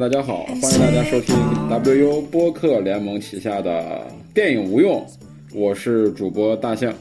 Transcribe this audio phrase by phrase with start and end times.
[0.00, 1.36] 大家好，欢迎大家收听
[1.70, 4.04] WU 播客联盟旗下的
[4.34, 5.06] 电影无用，
[5.54, 6.92] 我是主播大象。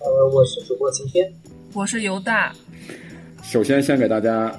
[0.00, 1.32] 呃，我是主播晴天，
[1.74, 2.52] 我是犹大。
[3.40, 4.52] 首先，先给大家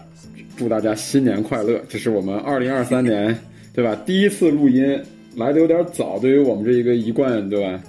[0.56, 3.38] 祝大家新年快乐，这是我们二零二三年
[3.76, 3.94] 对吧？
[4.06, 4.98] 第一次录音
[5.36, 7.84] 来的有点早，对于我们这一个一贯对吧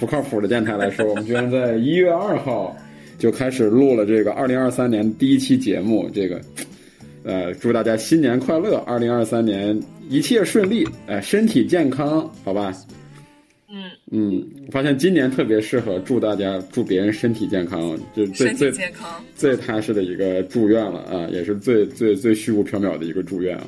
[0.00, 2.76] 不靠谱的电台来说，我们居然在一月二号
[3.16, 6.40] 就开始录了这个二零二三年第一期节目，这个。
[7.24, 9.80] 呃，祝大家新年快乐，二零二三年
[10.10, 12.72] 一切顺利，哎，身体健康，好吧？
[13.70, 23.66] 嗯嗯，我发现今年特别适合祝大家祝别人身体健康，就最最健康最踏实的一个祝愿了啊，也是最最最虚无缥缈的一个祝愿啊。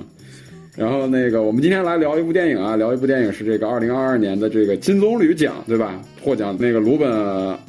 [0.76, 6.02] 然后那个，我们今天来聊一部电影啊，聊一部电影是这个二零二二年的这个金棕榈奖，对吧？
[6.22, 7.10] 获奖那个鲁本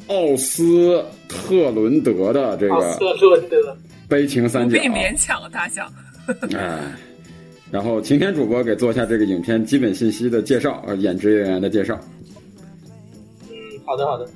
[0.08, 3.76] 奥斯特伦德的这个奥斯特伦德。
[4.08, 5.86] 悲情三角，被勉强了大笑。
[6.56, 6.94] 哎，
[7.70, 11.98] 然后晴天主播给做一下这个影片基本信息的介绍，呃，演职演员的介绍。
[13.50, 14.26] 嗯，好的，好的。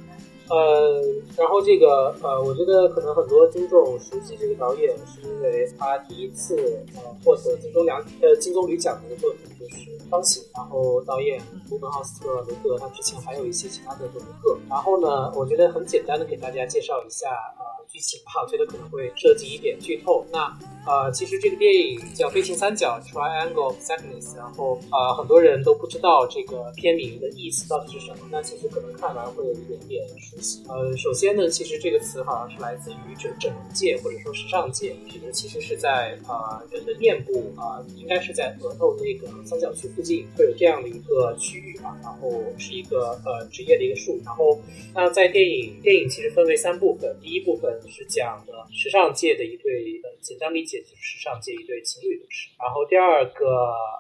[0.50, 1.00] 呃，
[1.38, 6.54] 然后这个呃，我觉得可能很多听众熟悉这个导演，是因为他第一次
[6.94, 9.76] 呃获得金棕两呃金棕榈奖的作品就是
[10.10, 14.28] 《方形》，然后导演鲁本奥斯特卢克，他之前还有一些其他的作品。
[14.68, 17.64] 然后呢，我觉得很简单的给大家介绍一下呃。
[17.88, 20.26] 剧情吧，我觉得可能会涉及一点剧透。
[20.32, 28.18] 那呃，其实这个电影叫《飞行三角》（Triangle of Sadness），然后呃，很多人都不知道这个片名的意思到底是什么。
[28.30, 30.62] 那其实可能看完会有一点点熟悉。
[30.68, 41.96] 呃，首先呢，其实这个词好像是来自于整整容界或者说时尚界，指的其实是在呃人的面部啊，应该是在额头那个三角区附近会有这样的一个区域吧。
[42.02, 44.22] 然后是一个呃职业的一个术语。
[44.24, 44.58] 然后
[44.94, 47.72] 那在电影电影其实分为三部分，第一部分。
[47.88, 52.48] 是讲的时尚界的一对，呃，简单理解就是时尚界一对情侣故事。
[52.58, 53.44] 然后第二个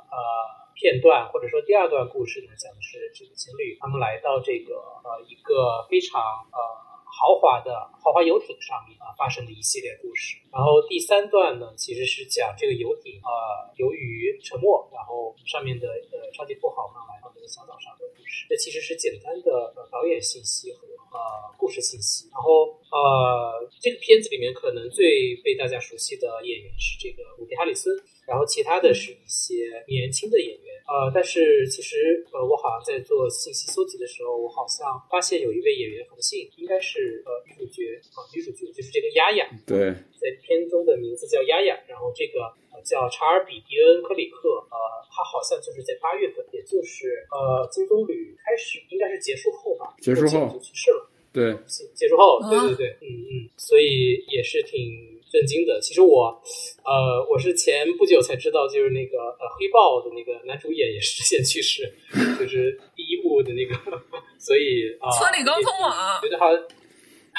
[0.08, 0.16] 呃
[0.72, 6.58] 片段或者说第二段故事呢，讲的是这个情侣他们来到这个呃一个非常呃
[7.04, 10.38] 豪华的豪华游艇上面啊发生的一系列故事。
[10.50, 18.46] 然后第三段呢，其实是讲这个游艇呃由于沉没，然后上面的呃超级富豪们来到这个小岛上的故事。
[18.48, 20.91] 这其实是简单的呃导演信息和。
[21.12, 22.28] 呃，故事信息。
[22.32, 27.92] 然后，呃，这个片子里面可能最被大家熟悉的演员是这个伍迪·哈里森，
[28.26, 30.72] 然后其他的是一些年轻的演员。
[30.82, 39.46] 呃，但是其实，呃，我好像在做信息搜集的时候，我好像发现有一位演员很幸，应该是呃女主角啊，女主角就是这个丫丫。
[39.64, 41.78] 对，在片中的名字叫丫丫。
[41.86, 42.42] 然后这个
[42.74, 44.76] 呃叫查尔比·迪恩·克里克，呃，
[45.08, 51.08] 他好像就是在八月份，也就是呃金棕榈开始，应该是结束后吧，结束后就去世了。
[51.32, 51.56] 对，
[51.94, 55.80] 结束后，对对对，嗯嗯，所以也是挺震惊的。
[55.80, 56.28] 其实我，
[56.84, 61.88] 呃，我是前不久才知道，就是那个呃黑豹的那个男主演也是先去世，
[62.38, 63.74] 就是第一部的那个，
[64.38, 66.60] 所以啊，村里刚通网，觉得好像，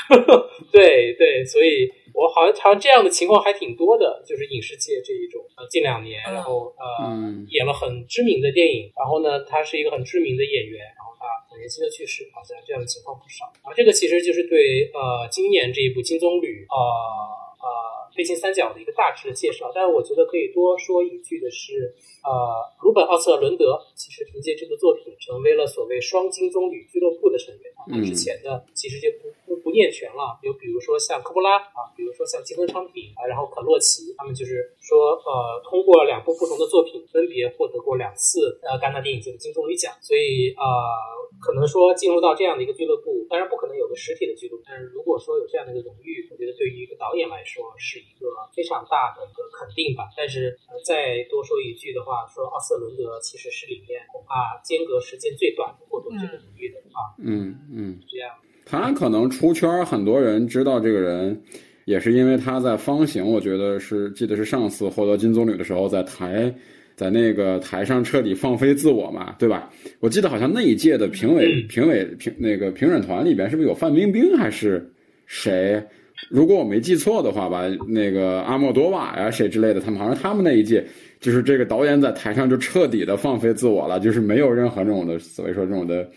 [0.74, 7.14] 对对，所以我好像好像这样的情况还挺多的，就是影视界这一种，呃，近两年，然后呃，
[7.50, 10.82] 演了很知名的电影，然后呢，他是一个很知名的演员。
[10.98, 11.14] 然后。
[11.24, 13.46] 啊，很年轻的去世，好像这样的情况不少。
[13.64, 16.76] 啊，这个其实就是对呃今年这一部金棕榈呃
[17.64, 19.72] 呃飞行三角的一个大致的介绍。
[19.74, 21.94] 但是我觉得可以多说一句的是，
[22.24, 22.32] 呃，
[22.82, 27.74] 鲁本奥斯特伦德其实凭借这部作品成为了所谓双金棕榈俱乐部的成员。
[27.76, 39.92] 啊，之前的其实就不不不念全了，有比如说像科波拉啊，比如说像金森昌平啊，然后可洛奇，他们就是说呃通过两部不同的作品，分别获得过两次呃戛纳电影节的金棕榈奖。
[40.02, 40.64] 所以呃。
[41.42, 44.64] 可能说进入到这样的一个俱乐部，当然不可能有个实体的俱乐部。
[44.64, 50.04] 但是如果说有这样的一个荣誉，我觉得对于一个导演来说是一个非常大的一个肯定吧。
[50.16, 57.16] 但是呃，再多说一句的话，说奥斯特伦德其实是里面恐怕间隔时间最短的获得这个荣誉的啊。
[57.18, 58.30] 嗯嗯，这样。
[58.66, 61.42] 他可能出圈，很多人知道这个人，
[61.86, 66.54] 也是因为他在《方形》，我觉得是记得是上次获得金棕榈的时候在台。
[66.96, 69.68] 在那个台上彻底放飞自我嘛，对吧？
[70.00, 74.94] 我记得好像那一届的评委、评委、评那个评审团里边是不是有范冰冰还是
[75.26, 75.84] 谁？
[76.30, 80.86] 如果我没记错的话吧，那个阿莫多瓦呀谁之类的，他们好像他们那一届
[81.20, 86.10] 就是这个导演在台上就彻底的放飞自我了，就是没有任何这种的所谓说这种的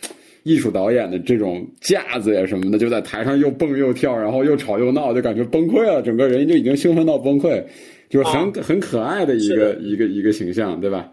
[0.43, 7.62] 艺术导演的这种架子呀什么的，就在台上又蹦又跳，然后又吵又闹，就感觉崩溃了，整个人就已经兴奋到崩溃。
[8.08, 11.11] 就是很很可爱的一个一个一个形象，对吧？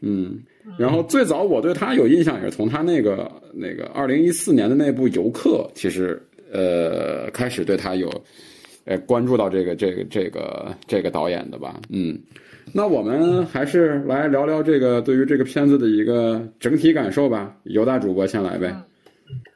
[0.00, 0.40] 嗯，
[0.76, 6.20] 然后最早我对他有印象也是从他那个那个二零一四年的那部《游客》，其实
[6.52, 8.08] 呃开始对他有
[8.84, 11.80] 呃关注到这个这个这个这个导演的吧。
[11.88, 12.20] 嗯，
[12.72, 17.56] 那我们还是来聊聊这个对于这个片子的一个整体感受吧。
[17.64, 18.74] 犹大主播先来呗。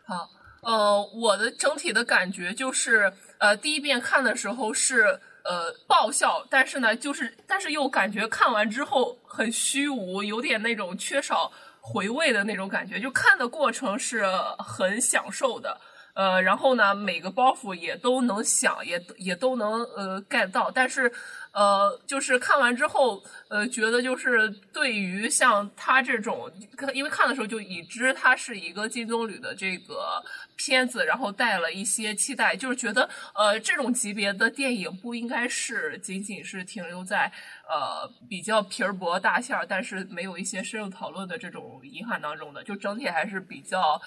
[0.07, 0.29] 好，
[0.63, 5.03] 呃，我的整体的感觉就是，呃，第一遍看的时候是
[5.45, 11.51] 呃爆笑，但是呢，就是但是又感觉看完之后很虚无，有点那种缺少
[11.81, 14.25] 回味的那种感觉，就看的过程是
[14.59, 15.77] 很享受的。
[16.17, 21.13] 呃，然后呢，每个包袱也都能想，也也都能呃 get 到，但是
[21.53, 26.51] 呃，就是看完之后，呃，觉得就是对于像他这种，
[26.95, 30.25] 因为看的时候就已知他是一个金棕榈的这个
[30.57, 37.31] 片子，然后带了一些期待，就是觉得呃，这种级别的电影不应该是仅仅是停留在
[37.69, 44.01] 呃比较皮儿薄大馅儿，但是没有一些深入讨论的这种遗憾当中的，就整体还是比较。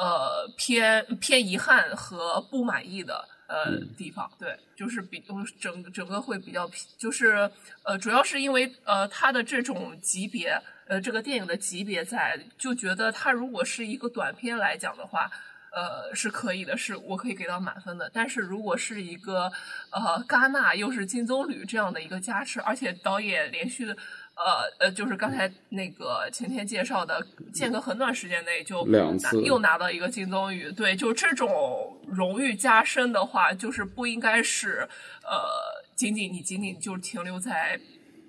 [0.00, 5.22] 呃，偏偏遗憾和不满意的呃地方，对，就是比
[5.60, 7.50] 整整个会比较，就是
[7.82, 15.30] 呃，主要是因为呃，它的这种级别，呃，这个电影的级别在，就觉得它如果是一个短片来讲的话，
[15.70, 18.10] 呃，是可以的，是我可以给到满分的。
[18.10, 19.52] 但是如果是一个
[19.92, 23.94] 呃，戛纳又是金棕榈这样的一个加持，而且导演连续的。
[24.42, 27.20] 呃呃，就是刚才那个晴天介绍的，
[27.52, 34.88] 间隔很短时间内就两次又拿到一个金棕榈，对，就这种荣誉加深的话，就是不应该是
[35.22, 37.78] 呃，仅仅你仅仅就停留在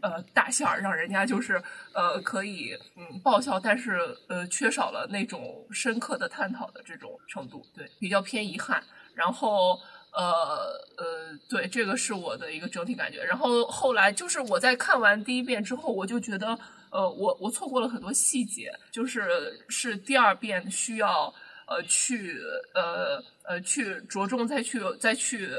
[0.02, 1.64] 呃大馅儿，让人家就是
[1.94, 3.98] 呃可以嗯爆笑，但是
[4.28, 8.84] 呃缺少了那种深刻的探讨的这种程度，对，比较偏遗憾，
[9.16, 9.80] 然后。
[10.14, 13.24] 呃呃，对，这个是我的一个整体感觉。
[13.24, 16.58] 然后后来就是我在看完第一遍之后，我就觉得，
[16.92, 21.34] 呃，我我错过了很多细节，就是是第二遍需要
[21.66, 22.38] 呃去
[22.74, 25.50] 呃呃去着重再去再去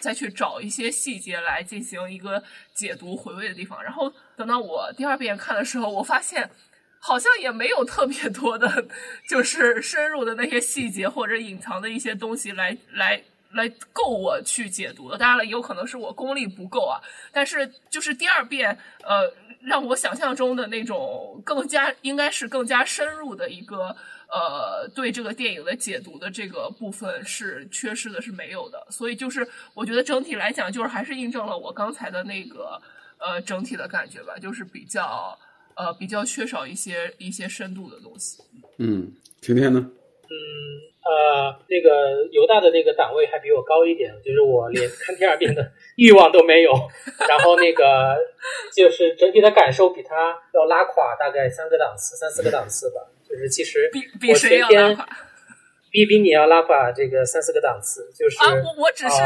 [0.00, 2.42] 再去找一些细节来进行一个
[2.74, 3.80] 解读回味的地方。
[3.80, 6.50] 然后等到我第二遍看的时候，我发现
[6.98, 8.86] 好像也没有特别多的，
[9.28, 13.22] 就是深入的那些细节或者隐藏的一些东西来来。
[13.52, 17.00] 来够我去解读的，当然了，也有可能是我功力不够啊。
[17.32, 23.96] 但是就是第二遍，呃，让我想象中的那种更加应该是更加深入的一个
[24.28, 28.86] 呃对这个电影的解读的这个部分是缺失的，是没有的。
[28.90, 32.80] 所以就是我觉得整体来讲，就是还是印证了我刚才的那个
[33.18, 35.36] 呃整体的感觉吧，就是比较
[35.74, 38.42] 呃比较缺少一些一些深度的东西。
[38.78, 39.80] 嗯，晴天呢？
[39.80, 40.89] 嗯。
[41.02, 46.72] 呃，那个犹大的那个档位还比我高一点，就是我连看第二遍的欲望都没有。
[47.28, 48.16] 然后那个
[48.74, 53.00] 就是整体的感受比他要拉垮大概三个档次、三四个档次吧。
[53.28, 55.08] 就是其实比比谁要拉垮？
[55.90, 58.10] 比比你要拉垮这个三四个档次。
[58.14, 59.22] 就是啊，我我只是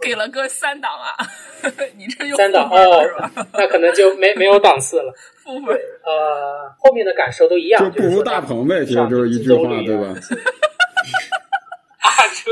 [0.00, 1.14] 给了个三档啊，
[1.98, 3.04] 你这又三档哦，
[3.52, 5.12] 那可能就没没有档次了。
[5.46, 10.14] 呃，后面的感受都一样，就不如大鹏呗，其实就是一句话，对吧？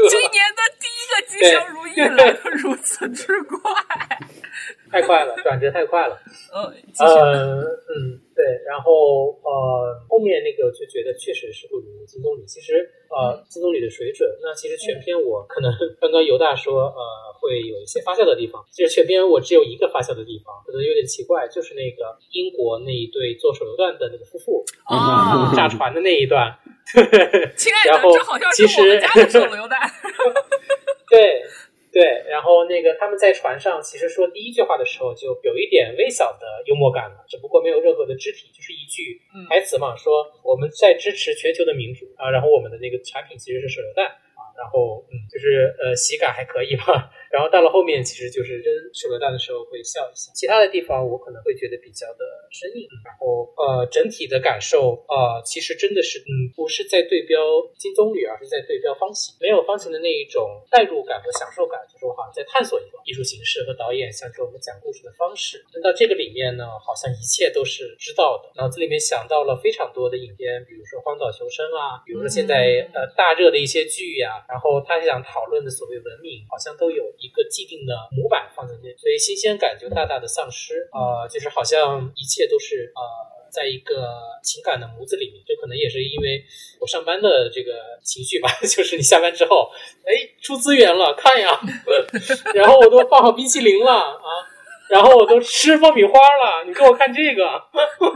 [0.09, 3.73] 今年的第一个吉祥如意来的 如此之快，
[4.91, 6.19] 太快了，转折太快了。
[6.53, 6.73] 呃，
[7.05, 12.45] 呃，嗯，对，然后呃，后面那个就觉得确实是不如金棕榈。
[12.47, 17.01] 其实呃，金棕榈的水准，那其实全篇我可能刚刚犹大说呃
[17.41, 26.57] 会有一些发笑的地方，其实全篇我只有一个发笑的地方，可能有点奇怪，就是那个英国那一对做手榴弹的那个夫妇啊炸船的那一段。
[27.55, 29.79] 亲爱的，这好像是我们家的手榴弹。
[31.11, 31.43] 对
[31.91, 47.11] 对，然后那个他们在船上，其实说第一句话的时候就有一点微小的幽默感了，只不过没有任何的肢体，就是一句台词嘛，说我们在支持全球的民主啊，然后我们的那个产品其实是手榴弹啊，然后嗯，就是呃喜感还可以吧。
[47.31, 52.89] 然后到了后面，其实就是扔手榴弹的时候会笑一下，其他的地方我可能会觉得比较的生硬。
[53.05, 57.39] 然后呃，整体的感受呃，其实真的是嗯，不是在对标
[57.77, 65.61] 金棕榈，而是在对标方形，没有方形的那一种代入感和享受感，就是我好像在探索一种艺术形式和导演想给我们讲故事的方式。
[65.75, 77.05] 那到这个里面呢，好像一切都是知道的，脑子里面想到了非常多的影片，比如说《荒岛求生》啊，比如说现在呃大热的一些剧呀，然后他想讨论的所谓文明，好像都有。
[77.19, 80.89] 一个既定的模板放在那，所以新鲜感就大大的丧失。
[80.93, 83.03] 呃，就是好像一切都是呃，
[83.51, 85.43] 在一个情感的模子里面。
[85.47, 86.45] 这可能也是因为
[86.81, 87.73] 我上班的这个
[88.03, 88.49] 情绪吧。
[88.63, 89.71] 就是你下班之后，
[90.05, 91.59] 哎，出资源了，看呀，
[92.55, 94.29] 然后我都放好冰淇淋了啊，
[94.91, 97.43] 然后我都吃爆米花了，你给我看这个，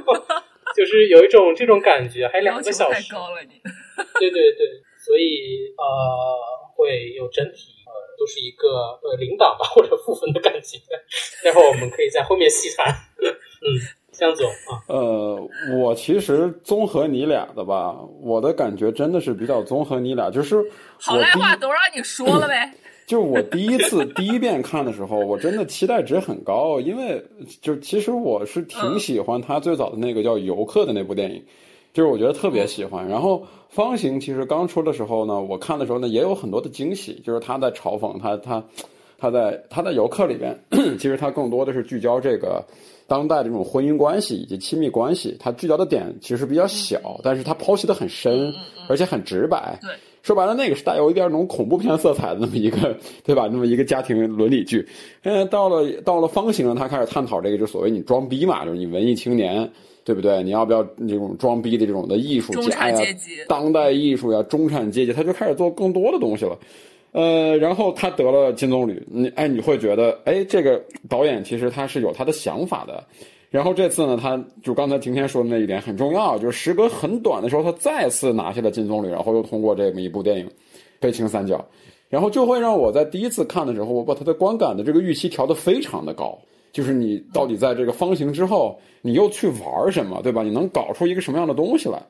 [0.77, 2.29] 就是有一种这种感觉。
[2.29, 3.61] 还两个小时，太高了你。
[4.19, 4.67] 对对对，
[5.05, 7.72] 所以呃，会有整体。
[8.23, 8.69] 呃都是一个
[9.03, 10.79] 呃领导吧 或者负分的感觉。
[11.43, 12.87] 待会儿我们可以在后面细谈。
[13.63, 13.67] 嗯，
[14.13, 20.65] 向总啊，呃，我其实综合你俩的吧，我的感觉真的是比较综合你俩，就是
[20.99, 22.73] 好赖话都让你说了呗。
[23.07, 27.25] 就是我第一次第一遍看的时候，我真的期待值很高，因为
[27.61, 31.45] 就其实我是挺喜欢他最早的那个叫《游客》的那部电影，
[31.93, 33.07] 就是我觉得特别喜欢。
[33.07, 38.63] 然后《方形》其实刚出的时候呢，我看的时候呢也有很多的惊喜，就是他在嘲讽他他
[39.19, 40.59] 他在他在《游客》里边，
[40.99, 42.65] 其实他更多的是聚焦这个
[43.07, 48.53] 当代的这种婚姻关系以及亲密关系，他聚焦的点其实比较小，但是他剖析的很深，
[48.89, 49.79] 而且很直白。
[49.81, 49.91] 对。
[50.23, 53.49] 说白了，那个是带有一点那种恐怖片色彩的那么一个，对吧？
[53.51, 54.87] 那么一个家庭伦理剧。
[55.25, 59.69] 嗯，到了到了方形呢，他开始探讨这个，就所谓你装逼嘛，就是你文艺青年，
[60.05, 60.43] 对不对？
[60.43, 62.99] 你要不要这种装逼的这种的艺术家呀？
[63.49, 66.59] 当代艺术呀，中产阶级，他就开始做更多的东西了。
[67.13, 73.05] 呃，然后他得了金棕榈，你哎，你会觉得哎，这个导演其实他是有他的想法的。
[73.51, 80.47] 然后这次呢，他就刚才今天说的那一点很重要，就是时隔很短的时候，他再次拿下了金棕榈，然后又通过这么一部电影
[80.99, 81.57] 《悲情三角》，
[82.09, 86.39] 然后就会让我在第一次看的时候，我把他的观感的这个预期调得非常的高，
[86.73, 90.43] 就是你到底在这个方形之后，你又去玩什么，对吧？
[90.43, 92.03] 你能搞出一个什么样的东西来？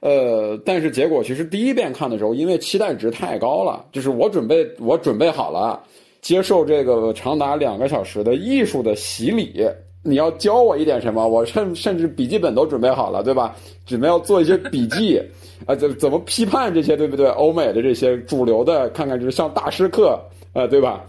[0.00, 5.82] 呃，但是结果其实第一遍看的时候，因为期待值太高了，就是我准备我准备好了
[6.20, 9.64] 接受这个长达两个小时的艺术的洗礼。
[10.04, 11.28] 你要教我一点什么？
[11.28, 13.54] 我甚甚至笔记本都准备好了，对吧？
[13.86, 15.22] 准备要做一些笔记，
[15.64, 17.28] 啊， 怎怎么批判这些，对不对？
[17.28, 20.20] 欧美的这些主流的，看看就是上大师课，
[20.52, 21.04] 啊，对吧？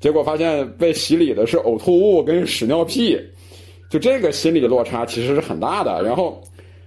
[0.00, 3.18] 结果发现被洗礼的是呕吐物跟屎尿屁，
[3.90, 6.02] 就这个心理落差其实是很大的。
[6.02, 6.40] 然后，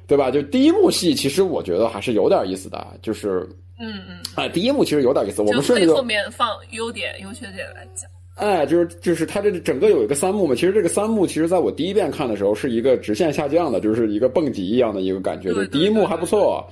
[0.08, 0.32] 对吧？
[0.32, 3.48] 就第一幕戏，其实我觉得还是有点意思的，就是
[3.80, 5.42] 嗯嗯，哎，第一幕其实有点意思。
[5.42, 8.10] 我们顺着后面放优点、优缺点来讲。
[8.36, 15.50] 哎，就是就是它这整个有一个三幕嘛，其实这个三幕其实在我第一遍看的时候是一个直线下降的，就是一个蹦极一样的一个感觉。
[15.50, 16.66] 就第一幕还不错，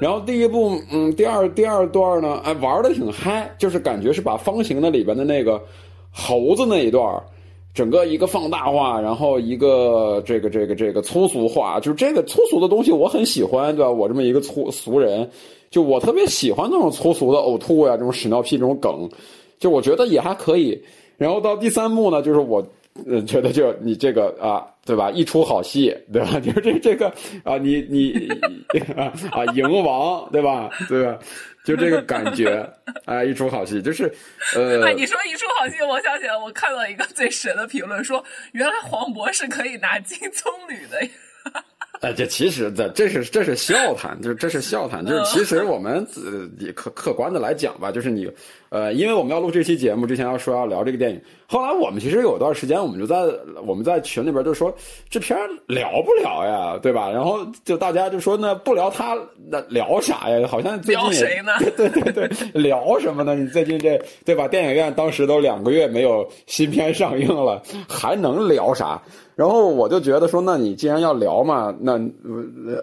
[0.00, 5.62] 然后第一部嗯，第二第二段呢，哎玩的挺嗨，就是感觉是把方形的里边的那个
[6.10, 7.22] 猴子那一段，
[7.74, 13.90] 整个一个放大化，然后一个这个这个这个粗俗化，就是这个粗俗的东西我很喜欢，对吧？
[13.90, 15.30] 我这么一个粗俗人，
[15.70, 19.06] 就我特别喜欢那种粗俗的呕吐呀，这种屎尿屁这种梗，
[19.58, 20.82] 就我觉得也还可以。
[21.18, 22.66] 然后到第三幕呢，就是我，
[23.06, 25.10] 呃，觉得就你这个啊，对吧？
[25.10, 26.38] 一出好戏，对吧？
[26.42, 27.08] 就是这这个
[27.44, 28.28] 啊，你你
[28.96, 30.68] 啊啊，赢王，对吧？
[30.88, 31.18] 对吧？
[31.64, 32.68] 就这个感觉，
[33.04, 34.12] 哎，一出好戏，就是
[34.56, 34.84] 呃。
[34.84, 41.08] 哎，你说一出好戏，我想起来，我看到一个最神的评论，说原来黄渤是可以拿金棕榈的。
[42.00, 48.28] 哎，这其实这这是这是笑谈，就是这是笑谈，就是其实我们呃也客客观的来讲吧，就是你。
[48.70, 53.16] 呃，因为我们要录这期节目之前要说要聊这个电影，后来我们其实有段时间我们就在
[53.66, 54.72] 我们在群里边就说
[55.08, 55.36] 这片
[55.66, 57.10] 聊不聊呀，对吧？
[57.10, 59.18] 然后就大家就说那不聊他
[59.50, 60.46] 那聊啥呀？
[60.46, 61.52] 好像最近聊谁呢？
[61.76, 63.34] 对对对，聊什么呢？
[63.34, 64.46] 你最近这对吧？
[64.46, 69.02] 电影院当时都两个月没有新片上映了，还能聊啥？
[69.36, 71.98] 然后我就觉得说，那你既然要聊嘛，那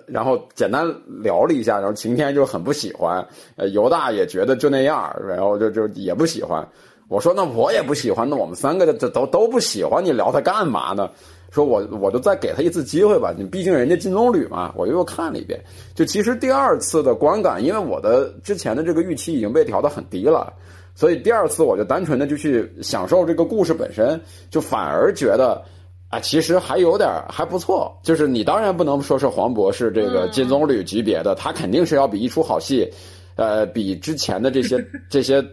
[0.08, 0.88] 然后简单
[1.22, 3.24] 聊了一下，然后晴天就很不喜欢，
[3.58, 6.68] 呃，犹大也觉得就那样，然后就就也不喜欢。
[7.10, 11.10] 我说那我也不喜欢，那我们三个这都都不喜欢，你聊他干嘛呢？
[11.52, 15.64] 说我我就再给他一次机会吧，你毕竟人家金棕榈嘛，我又看了一遍。
[15.94, 20.52] 就其实第二次的观感，因为我的之前的这个预期已经被调的很低了，
[20.96, 25.62] 所以第二次我就单纯的就去享受这个故事本身，就反而觉得。
[26.10, 32.90] 啊，其实还有点还不错，就是你当然不能说是黄渤是这个金棕榈级别的，他肯定是要比一出好戏，
[33.36, 35.44] 呃，比之前的这些 这些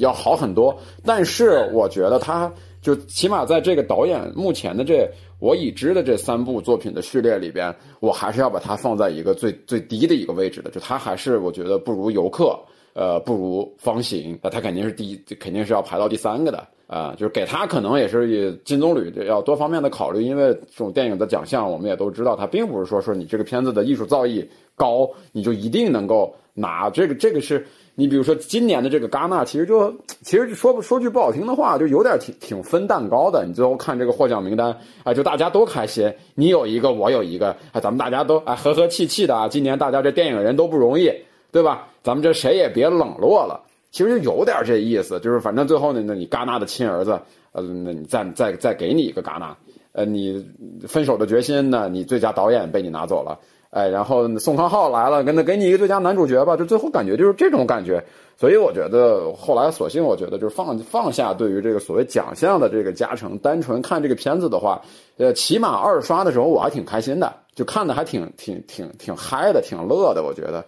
[0.00, 0.76] 要好很多。
[1.04, 2.52] 但是我觉得他
[2.82, 12.58] 就起码在这个导演目前的这我已知的这三部作品的序列里边，我还是要把它放在一个最最低的一个位置的，就他还是我觉得不如游客，
[12.92, 16.66] 呃，不如方形，那他肯定是第一，肯定是要排到第三个的。
[16.86, 24.44] 啊，就是给他可能也是以金棕榈要多方面的考虑，因为这种电影的奖项我们也都知道，它并不是说说你这个片子的艺术造诣
[24.74, 33.44] 高，你就一定能够拿这个这个是你比如说今年的这个戛纳，其实就其实说说句不好听的话，就有点挺挺分蛋糕的。
[33.46, 41.08] 你最后看这个获奖名单，啊，就大家都开心，你有一个我有一个，啊，咱们大家都啊和和气气的啊，今年大家这电影人都不容易，
[41.52, 41.88] 对吧？
[42.02, 43.60] 咱们这谁也别冷落了。
[43.90, 47.18] 其实就有点这意思，就是反正最后呢，那你戛纳的亲儿子，
[47.52, 49.56] 呃，那你再再再给你一个戛纳，
[49.92, 50.46] 呃，你
[50.86, 53.36] 分手的决心呢，你最佳导演被你拿走了，
[53.70, 58.02] 哎，然后宋康昊来了，跟他给你一个最佳男主角吧，就最后感觉就是这种感觉。
[58.36, 64.80] 所以我觉得后来索性我觉得就是放放下对于这个所谓奖项的这个加成，单纯看这个片子的话，
[65.18, 70.22] 呃，起码二刷的时候我还挺开心的，就看的还挺挺挺挺嗨的，挺乐的。
[70.22, 70.64] 我觉得，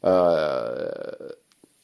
[0.00, 1.34] 呃，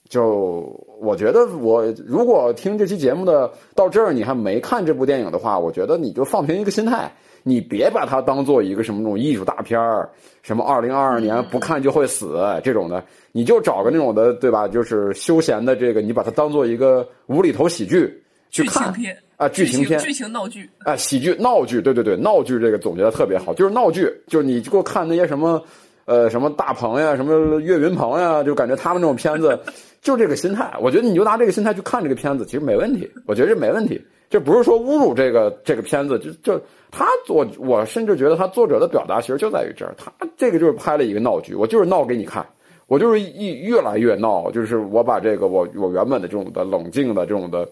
[0.09, 7.13] 就我觉得我如果听这期节目的到这儿你还没看这部电影的话，我觉得你就放平一个心态。
[7.45, 10.09] 你别把它当做一个什么那种艺术大片儿，
[10.43, 14.69] 什么二零二二年不看就会死这种的，你就找个那种的，对吧？
[14.69, 18.95] 就是休闲的这个，你把它当做一个无厘头喜剧去看
[19.37, 25.61] 啊，剧情片、剧情闹剧啊，喜剧闹剧，对对对，闹剧这个总结的特别好，就是闹剧，就是你给我看那些什么
[26.05, 29.59] 呃什么大鹏呀，什么岳云鹏呀，就感觉他们那种片子
[30.01, 34.01] 就这个心态，我觉得你就拿这个心态去看这个片子，其实没问题，我觉得这没问题。
[34.31, 36.59] 这不是说侮辱这个这个片子，就就
[36.91, 42.47] 他我我甚至觉得他作者的表达其实就在于这儿，他这个就是拍了一个闹剧，我就是闹给你看，
[42.87, 47.69] 我就是一越来越闹，就是我把这个我我原本的这种的冷静的这种的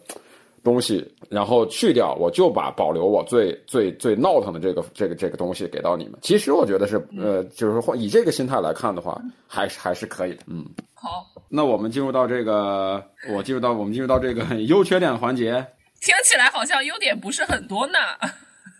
[0.62, 6.18] 东西，然后去掉，我就把保留我最最最闹腾的这个这个这个东西给到你们。
[6.22, 10.42] 其实我觉得是呃，就是说以这个心态来看的话，还是还是可以的。
[10.46, 10.64] 嗯，
[10.94, 13.02] 好，那我们进入到这个，
[13.34, 15.66] 我进入到我们进入到这个 优缺点环节。
[16.00, 17.98] 听起来好像优点不是很多呢。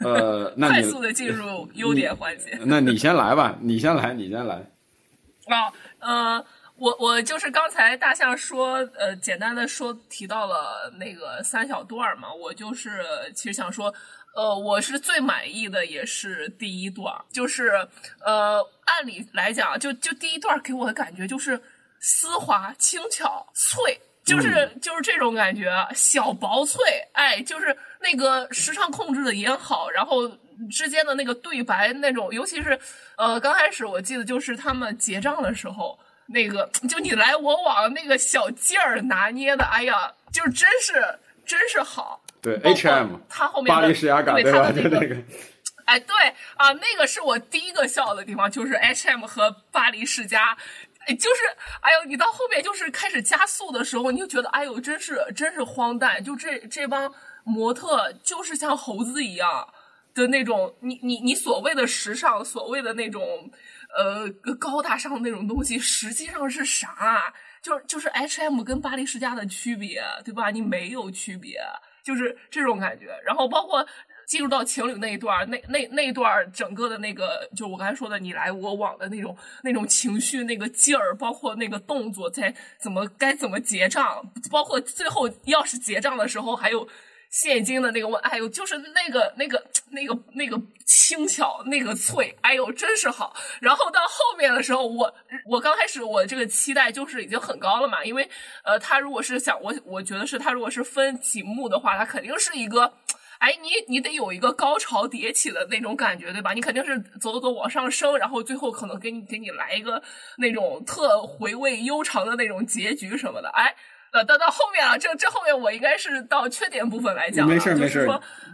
[0.01, 2.59] 呃，那 快速的进入优点环节。
[2.65, 4.55] 那你先来吧，你先来，你先来。
[5.47, 6.45] 啊， 呃，
[6.81, 13.93] 我我就是刚才大象说，呃，简单的说提到了那个三小段嘛，我就是其实想说，
[14.35, 17.87] 呃，我是最满意的也是第一段，就是
[18.25, 21.61] 呃，按理来讲，就就第一段给我的感觉就是
[22.01, 24.01] 丝滑、轻巧、脆。
[24.23, 26.79] 就是就是这种感觉，小薄脆，
[27.15, 30.29] 哎，就是那个时长控制的也好，然后
[30.71, 32.79] 之间的那个对白那种，尤其是
[33.17, 35.99] 呃刚开始我记得就是他们结账的时候，
[36.33, 42.23] 那个就你来我往那个小劲儿拿捏的，哎呀，就真是真是好。
[42.41, 44.73] 对，H M，他后面巴黎世家感对吧？
[44.73, 45.17] 就那个，
[45.85, 46.17] 哎，对
[46.57, 50.57] 啊，那个是我第一个笑的地方，就是 H M 和巴黎世家。
[51.07, 51.41] 哎，就是，
[51.81, 56.23] 哎呦，你到后面就是开始加速的时候，你就觉得，哎呦，真是真是荒诞。
[56.23, 57.13] 就这这帮
[57.43, 59.67] 模特，就是像猴子一样
[60.15, 63.51] 的那种，你你你所谓的时尚，所谓的那种
[63.97, 67.33] 呃高大上的那种东西，实际上是啥？
[67.63, 70.51] 就就是 H M 跟巴黎世家的区别，对吧？
[70.51, 71.61] 你没有区别，
[72.03, 73.19] 就是这种感觉。
[73.25, 73.87] 然后包括。
[74.27, 86.87] 进入到情侣那一段，那那那一段整个的那个，就我刚才说的你来我往的那种那种情绪那个劲儿，包括那个动作，在怎么该怎么结账，包括最后要是结账的时候还有
[87.31, 93.35] 现金的那个问，哎呦，就是那个那个那个那个轻巧，那个脆，哎呦，真是好。
[93.61, 95.15] 然后到后面的时候，我
[95.47, 98.29] 我刚开始我这个期待就是已经很高了嘛，因为
[98.65, 102.93] 呃，他如果是想我我觉得是他如果是分几幕的话，他肯定是一个。
[103.39, 106.53] 哎，你你得有一个高潮迭起的那种感觉，对吧？
[106.53, 110.03] 你肯定是走走走往上升，然后最后可能给你给你来一个
[110.37, 113.49] 那种特回味悠长的那种结局什么的。
[113.55, 113.75] 哎，
[114.13, 118.05] 呃，到到后面啊，这这后面我应该是到缺点部分来讲，没事没事，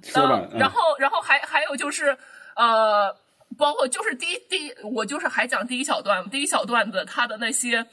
[0.03, 0.49] 说吧。
[0.55, 2.17] 然后然后还还有就是
[2.57, 3.15] 呃，
[3.57, 7.87] 包括就是第一第一，我就是还讲第一小段，第一小段子它的那些。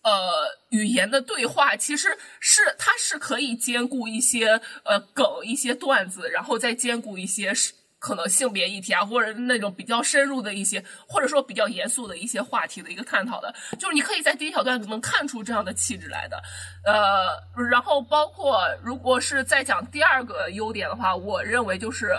[0.00, 13.54] 呃，语言的对话其实是它是可以兼顾一些呃梗、一些段子，然后再兼顾一些是可能性别议题啊，或者那种比较深入的一些，或者说比较严肃的一些话题的一个探讨的。
[13.78, 16.42] 就是你可以在第一小段能看出这样的气质来的。
[16.84, 22.10] 呃，然后包括如果是再讲第二个优点的话，我认为就是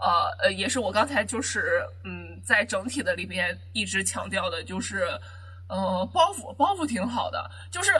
[0.00, 5.08] 呃呃，也是我刚才就是嗯，在整体的里边一直强调的就是。
[5.68, 7.92] 呃，包袱包袱挺好的，就是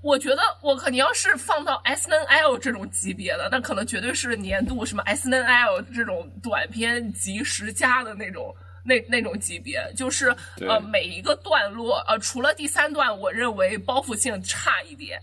[0.00, 10.28] 我觉得我可你要是放到 S N L 这种级别的，那可能绝对是年度什么 S N L 这种短片集十佳的那种那那种级别，就是
[10.60, 15.20] 呃每一个段落呃除了第三段我认为包袱性差一点，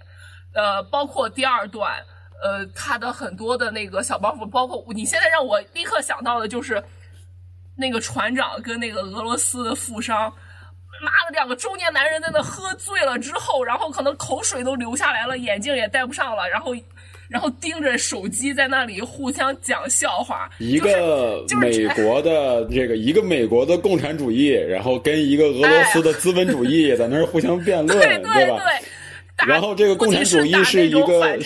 [0.54, 2.04] 呃包括第二段
[2.44, 6.84] 呃它的很多的那个小包袱，包括你现在让我立刻想到的就是
[7.78, 10.34] 那个船长跟那个俄罗斯的富商。
[11.04, 16.74] 妈的，两个中年男人在那喝醉了之后，然后可能口水都流下来了，眼镜也戴不上了，然后，
[17.30, 20.50] 然后盯着手机在那里互相讲笑话。
[20.60, 28.18] 一个美国的 这个，一个美国的共产主义，然后跟一个俄罗斯的资本主义 在那儿互相辩论，对
[28.50, 28.58] 吧？
[28.58, 28.88] 对。
[29.48, 31.38] 然后这个共产主义是一个，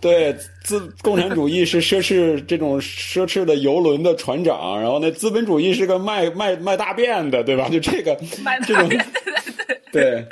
[0.00, 0.34] 对，
[0.64, 7.68] 资共产主义是奢侈这种奢侈的游轮的船长，然后那资本主义是个卖卖卖大便的，对吧？
[7.68, 8.18] 就这个
[8.66, 10.26] 这种，对对对对，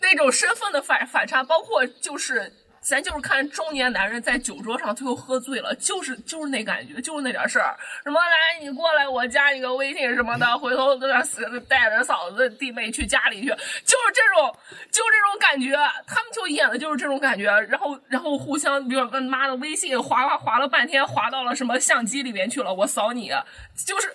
[0.00, 2.52] 那种身份的反反差，包括就是。
[2.82, 7.76] 咱就是看中年男人在酒桌上最后喝醉了，就是就是那感觉，就是那点事儿。
[8.02, 10.94] 什么来，你过来，我加你个微信什么的，回头
[11.68, 14.52] 带着嫂子弟妹去家里去，就是这种，
[14.90, 15.72] 就是这种感觉。
[16.06, 23.30] 他们就演的就是这种感觉，然后然后互相，比如说妈的微信划划划了半天，划到了什么相机里面去了，我扫你，
[23.86, 24.14] 就是。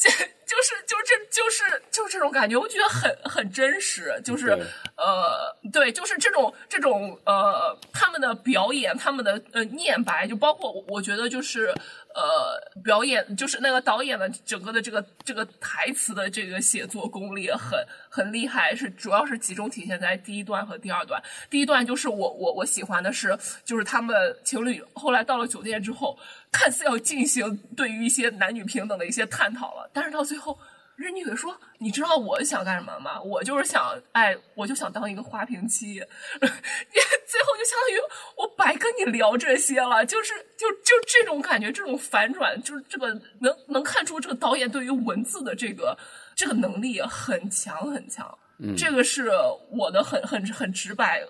[0.00, 0.08] 这
[0.48, 4.48] 就是就这就是就是这种感觉，我觉得很很真实，就是
[4.96, 11.66] 呃对，就是这种这种呃他们的表演，他们的呃念白，就包括我觉得就是
[12.14, 21.22] 呃表演，就是那个导演的整个的这个这个台词的这个写作功力很很厉害，是主要是集中体现在第一段和第二段。
[21.50, 26.18] 第一段就是我我我喜欢的是，就是他们情侣后来到了酒店之后。
[26.50, 30.58] 看似要进行对于一些男女平等的一些探讨了，但是到最后，
[30.96, 33.20] 人女的说：“你知道我想干什么吗？
[33.20, 36.00] 我就是想，哎，我就想当一个花瓶妻。
[36.40, 37.98] ”最后就相当于
[38.36, 45.96] 我白跟你聊这些了，就是就就这种感觉，这种反转，就是这个能能看出这个导演对于文字的这个
[46.34, 48.38] 这个能力很强很强。
[48.58, 49.30] 嗯，这个是
[49.70, 51.22] 我的很很很直白。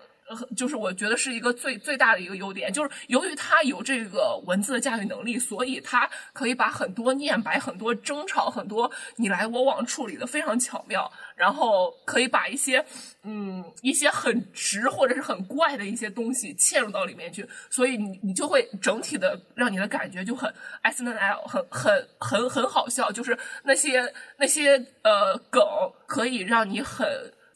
[0.56, 12.84] 就是我觉得是一个最最大的一个优点，就是由于他有这个文字的驾驭能力，所以他可以把很多念白、很多争吵、很多你来我往处理的非常巧妙，然后可以把一些
[13.22, 25.62] 嗯一些很直或者是很怪的一些东西嵌入到里面去，所以你你就会整体的让你的感觉就很 S N L 很很很很好笑，就是那些那些呃梗
[26.06, 27.06] 可以让你很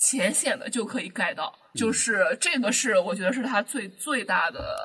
[0.08, 1.52] 浅显的就可以盖到。
[1.74, 4.76] 就是这个是我觉得是他最最大的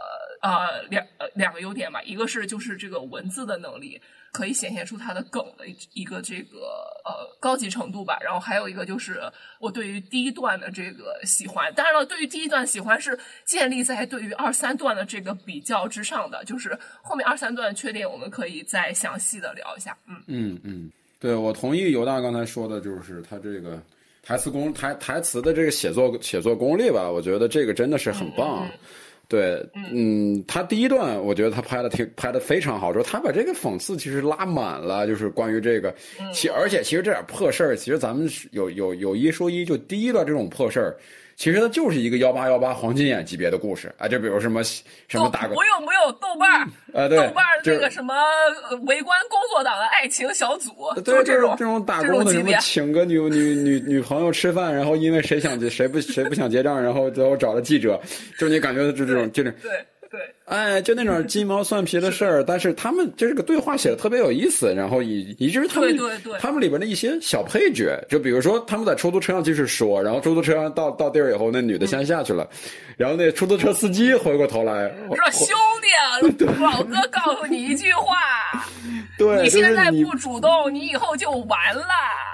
[0.41, 4.01] 呃两呃两个优点吧，一个是就是这个文字的能力
[4.31, 6.57] 可以显现出他的梗的一个这个
[7.03, 9.21] 呃高级程度吧，然后还有一个就是
[9.59, 20.23] 我对于第一段的这个喜欢，当然了，对于第一段喜欢是建立在对于二三段的这个比较之上的，就是后面二三段缺点我们可以再详细的聊一下，嗯。
[20.27, 23.77] 嗯嗯，对我同意尤大刚才说的，就是他这个。
[24.27, 28.67] 台词功台台词的这个写作写作功力吧，我觉得这个真的是很棒。
[29.29, 35.95] 对，嗯，他第一段我觉得他拍的挺拍的非常好，就是他把这个讽刺其实拉满了，就是关于这个，
[36.33, 40.97] 其而且其实这点破事儿，其实咱们有有有一说一，就第一段这种破事儿。
[41.37, 46.61] 其实它就是一个幺八幺八黄金眼级别的故事啊，就比如什么什么大哥，我有我有，豆瓣儿
[46.93, 48.15] 啊，对，豆瓣儿那个什么
[48.87, 50.71] 围观工作党的爱情小组，
[51.05, 58.01] 对这种这种打工的什么请个女女女女朋友吃饭，然后因为谁想结谁不谁不想结账，然后最后找了记者，
[58.39, 59.69] 就你感觉就这种就这对。
[59.69, 59.85] 对，
[60.47, 65.99] 哎，就那种鸡毛蒜皮的事儿，但是他们就是个对话写的特别有意思，然后以以至于他们
[66.39, 72.47] 他们里边的一些小配角，就比如说他们在出租车上继续说，然后出租车上到到地儿以后，那女的先下去了，
[72.95, 78.15] 然后那出租车司机回过头来说：“兄弟，老哥告诉你一句话，
[79.19, 81.83] 对，你现在不主动，你以后就完了。”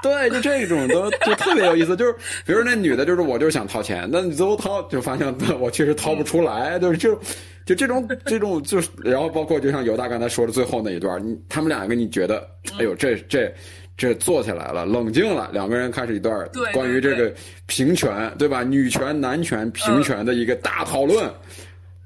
[0.03, 2.13] 对，就这种都就特别有意思，就是
[2.45, 7.19] 比如那女的，就是我就是想掏钱，那你最后掏就发现我确实掏不出来，就是就。
[7.65, 12.47] 就这种 这种就是，然后包括就像尤大刚才说的最后那一段，你他们两个你觉得，
[12.77, 13.53] 哎呦，这这
[13.95, 17.33] 这坐起来了，冷静了，两个人开始一段关于这个
[17.67, 18.63] 平权对吧？
[18.63, 21.31] 女权男权平权的一个大讨论，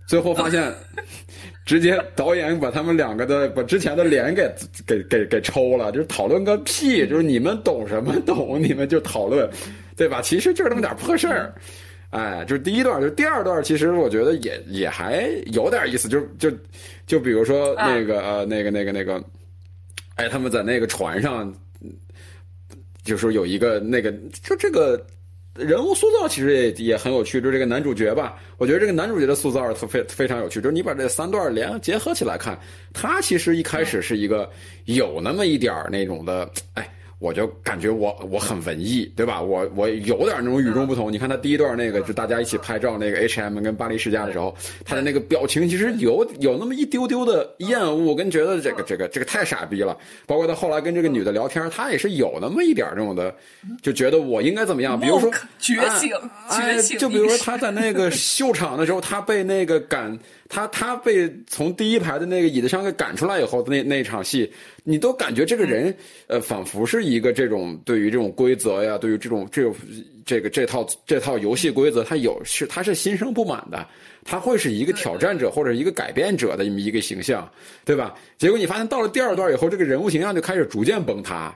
[0.07, 0.73] 最后发现，
[1.65, 4.49] 直接导演把他们两个的把之前的脸给
[4.85, 9.49] 给给给抽了，就是讨论个屁，就是你们懂什么懂，你们就讨论，
[9.95, 10.21] 对吧？
[10.21, 11.53] 其实就是那么点破事儿。
[12.09, 16.49] 哎，就是第一段，就第二段，其实我觉得也也还有点意思，就就
[17.05, 19.21] 就比如说那个呃那个那个那个，
[20.15, 21.53] 哎，他们在那个船上，
[23.03, 24.09] 就说有一个那个，
[24.41, 25.05] 就这个
[25.53, 32.57] 人物塑造其实也也很有趣，就这个男主角吧，我觉得这个男主角的塑造特非非常有趣，就是你把这三段连结合起来看，
[32.93, 34.49] 他其实一开始是一个
[34.85, 36.89] 有那么一点那种的，哎。
[37.19, 39.41] 我就感觉我我很文艺，对吧？
[39.41, 41.11] 我我有点那种与众不同。
[41.11, 49.97] 你看他第一段那个，就大家一起拍照那个 H&M 跟巴黎世家的时候，他的那个表情其实有有那么一丢丢的厌恶，跟觉得这个这个这个太傻逼了。
[50.25, 53.33] 包括他后来跟这个女的聊天，他也是有那么一点这种的，
[53.81, 54.99] 就觉得我应该怎么样？
[54.99, 56.11] 比如说觉醒，
[56.51, 56.97] 觉醒。
[56.99, 60.17] 就比如说他在那个秀场的时候，他被那个赶。
[60.49, 64.51] 他他被从第一排的那个椅子上给赶出来以后的那那场戏，
[64.83, 65.93] 你都感觉这个人
[66.27, 69.75] 呃，仿佛是一个这种对于这种规则呀，对于这种这种
[70.25, 73.85] 这个这套这套游戏规则，他有是他是心生不满的，
[74.23, 77.49] 他会是一个挑战者或者一个改变者的这么一个形象，
[77.83, 78.15] 对吧？
[78.37, 81.53] 结果你发现到了第二段以后，这个人物形象就开始逐渐崩塌。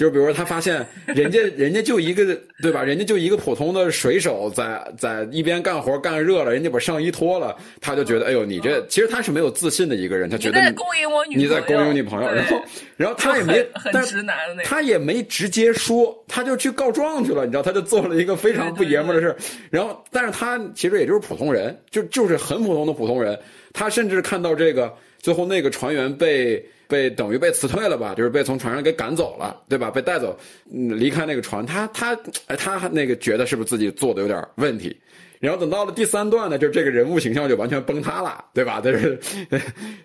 [0.00, 0.74] 就是比如说，他发现
[1.08, 2.82] 人家 人家就一个对吧？
[2.82, 12.62] 人家就一个普通的水手，在在一边干活干热了，人家把上衣脱了，他就觉得哎呦，你这其实他是没有自信的一个人，他觉得你在勾引我女你在勾引女朋友，然后
[12.96, 19.36] 然后他也没很直男的那他也没直接说，他就去告状去了，你知道，他就做了一个非常不爷们的事
[19.68, 23.38] 然后，但是他其实也就是普通人，就就是很普通的普通人，
[23.74, 26.64] 他甚至看到这个最后那个船员被。
[26.90, 29.90] 被等于被辞退了吧，就是被从船上给赶走了，对吧？
[29.90, 30.36] 被带走，
[30.70, 32.14] 离开那个船，他他，
[32.58, 34.94] 他那个觉得是不是自己做的有点问题？
[35.40, 38.78] 然后等到了第三段呢，就这个人物形象就完全崩塌了，对吧？
[38.78, 39.18] 就是，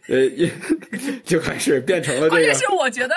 [0.08, 0.50] 呃，
[1.26, 2.30] 就开始变成了这个。
[2.30, 3.14] 关键是我觉得，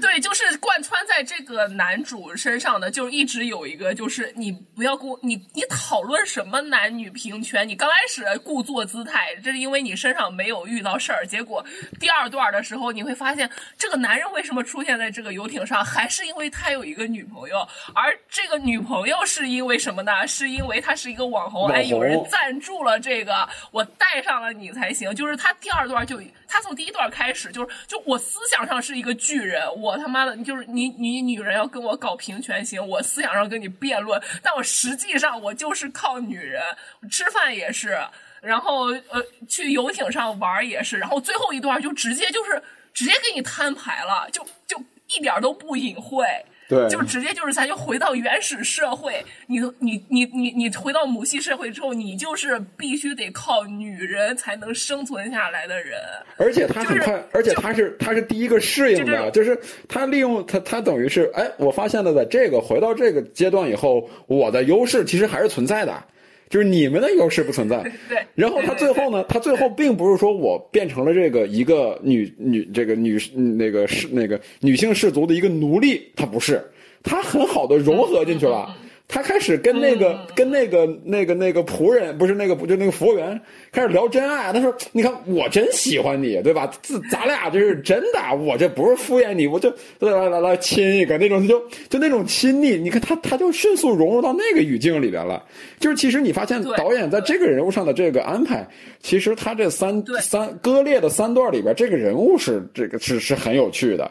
[0.00, 7.68] 对，就是贯穿在这个男主身上的，就一直有一个，就是你不要跟我，你你讨论什么男女平权？
[7.68, 11.26] 你刚开始故作姿态，这是因为你身上没有遇到事儿。
[11.26, 11.64] 结果
[11.98, 17.66] 第二段的时候，你会发现这个男人为什么出现在这个游艇上，还是因为他有一个女朋友，
[17.96, 20.24] 而这个女朋友是因为什么呢？
[20.28, 21.47] 是因为他是一个网。
[21.72, 25.14] 哎，有人赞助了这个，我带上了你才行。
[25.14, 36.62] 就是他第二段就，他从第一段开始就是，就我思想上是一个巨人，我他妈的，就是你你女人要跟我搞平权行，我思想上跟你辩论，但我实际上我就是靠女人，
[37.10, 37.98] 吃饭也是，
[38.40, 44.78] 然后呃去游艇上玩也是，然后最后一段就直接就是直接给你摊牌了，就就
[45.16, 46.24] 一点都不隐晦。
[46.68, 55.98] 对，就直接就是咱就回到原始社会，你你你你你回到母系社会之后，你就是必须得靠女人才能生存下来的人。
[56.36, 66.04] 而且他很快，而且他是他是第一个适应的，就是他利用他他等于是哎，我发现了，在这个回到这个阶段以后，我的优势其实还是存在的。
[66.48, 68.18] 就是你们的优势不存在， 对。
[68.34, 76.62] 然后他最后呢， 他最后并不是说我变成了这个一个女女这个女那个是那个女性氏族的一个奴隶，他不是，
[77.02, 78.74] 他很好的融合进去了。
[79.10, 83.40] 他开始跟那个跟那个那个那个仆人，不是那个不就那个服务员，
[83.72, 84.52] 开始聊真爱。
[84.52, 86.70] 他说：“你看，我真喜欢你，对吧？
[86.82, 92.76] 自咱俩这是真的，我这不是敷衍你，我就来来来亲一个那种，就就那种亲昵。
[92.76, 95.42] 你看他，他就迅速融入到那个语境里边了。
[95.80, 98.68] 就是其实你发现导演在这个人物上的这个安排，
[99.00, 104.10] 其实他这三三割裂的三段里边，这个人物是这个是是很有趣的，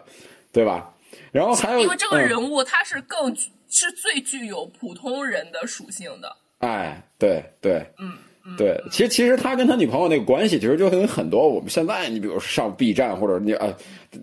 [0.52, 0.90] 对吧？
[1.32, 3.32] 然后还有因为这个人物他是更。
[3.70, 6.36] 是最具有普通人的属性的。
[6.60, 8.14] 哎，对对，嗯，
[8.58, 13.72] 对，其实其实他跟他女朋友那个关系，其实就跟很多我们现在，你比如上 B 站或者你呃，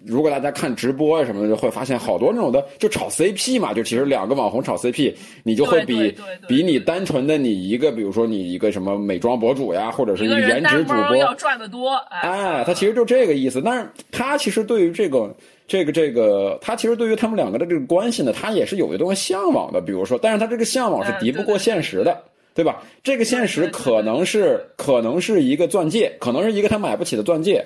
[0.05, 6.13] 如果大家看直播啊什么的，就会发现好多那种的，就炒 CP 嘛，就其实两个网红炒 CP，你就会比
[6.49, 11.95] 比你单纯的你一个，比如说你一个什么美妆博主呀，或者是一个颜值主播要赚的多。
[12.11, 15.33] 哎，他其实就这个意思，但是他其实对于这个。
[15.67, 19.81] 这个这个，他其实对于他们两个的这个关系呢，他也是有一段向往的。
[19.81, 22.23] 比如说，但是他这个向往是敌不过现实的，
[22.55, 22.83] 对吧？
[23.03, 27.65] 这个现实可能是可能是一个钻戒，可能是一个他买不起的钻戒，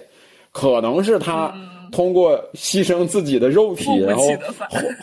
[0.52, 1.52] 可能是他
[1.90, 4.24] 通过牺牲自己的肉体，然后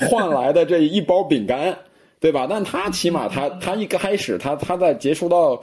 [0.09, 1.77] 换来的这一包饼干，
[2.19, 2.47] 对吧？
[2.49, 5.61] 但他起码他他一开始他他在接触到。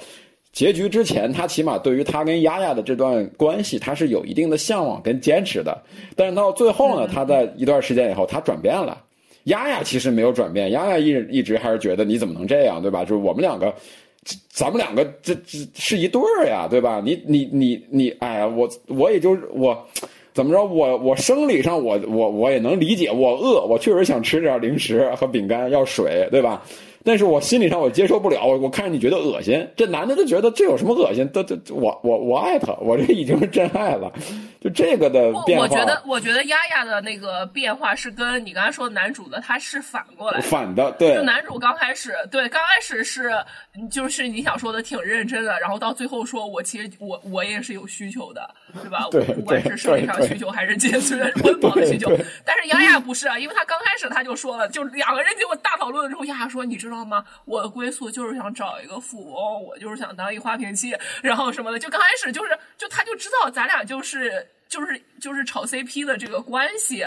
[0.52, 5.82] 结局之前，他起码对于他跟丫丫的这段关系，他是有一定的向往跟坚持的。
[6.14, 9.02] 但是到最后呢，他在一段时间以后，他转变了。
[9.44, 13.02] 丫丫其实没有转变，丫丫一一直还是觉得你怎么能这样，对吧？
[13.02, 13.74] 就是我们两个，
[14.50, 17.02] 咱们两个这这是一对儿呀，对吧？
[17.04, 19.76] 你你你你，哎呀，我我也就我
[20.32, 26.62] 怎么着，我我生理上我我我也能理解，我饿，我确实想吃点零食和饼干，要水，对吧？
[27.04, 31.26] 但是我心理上我接受不了，我我看着你觉得恶心，这男的就觉得这有什么恶心？
[31.28, 34.12] 都都我我我爱他，我这已经是真爱了，
[34.60, 35.64] 就这个的变化。
[35.64, 41.14] 我觉得我觉得丫丫的那个变化是跟你刚才说的男主的他是反过来，反的对。
[41.14, 43.32] 就男主刚开始对刚开始是
[43.90, 48.48] 就是你想说的挺认真的，然后到最后说我其实我我也是有需求的，
[48.82, 49.08] 对吧？
[49.10, 52.08] 对，不管是生理上需求还是精神温饱的需求。
[52.44, 57.02] 但是丫丫不是啊，因为他刚开始他就说了，就两个人结果大讨论了之后，丫丫说你知道。
[57.02, 57.24] 知道吗？
[57.46, 61.78] 我的归宿就是想找一个富翁，我就是想当一花瓶妻，然后什么的。
[61.78, 67.02] 就刚开始就是，就他就知道咱俩就是就是就是炒 CP 的这个关系。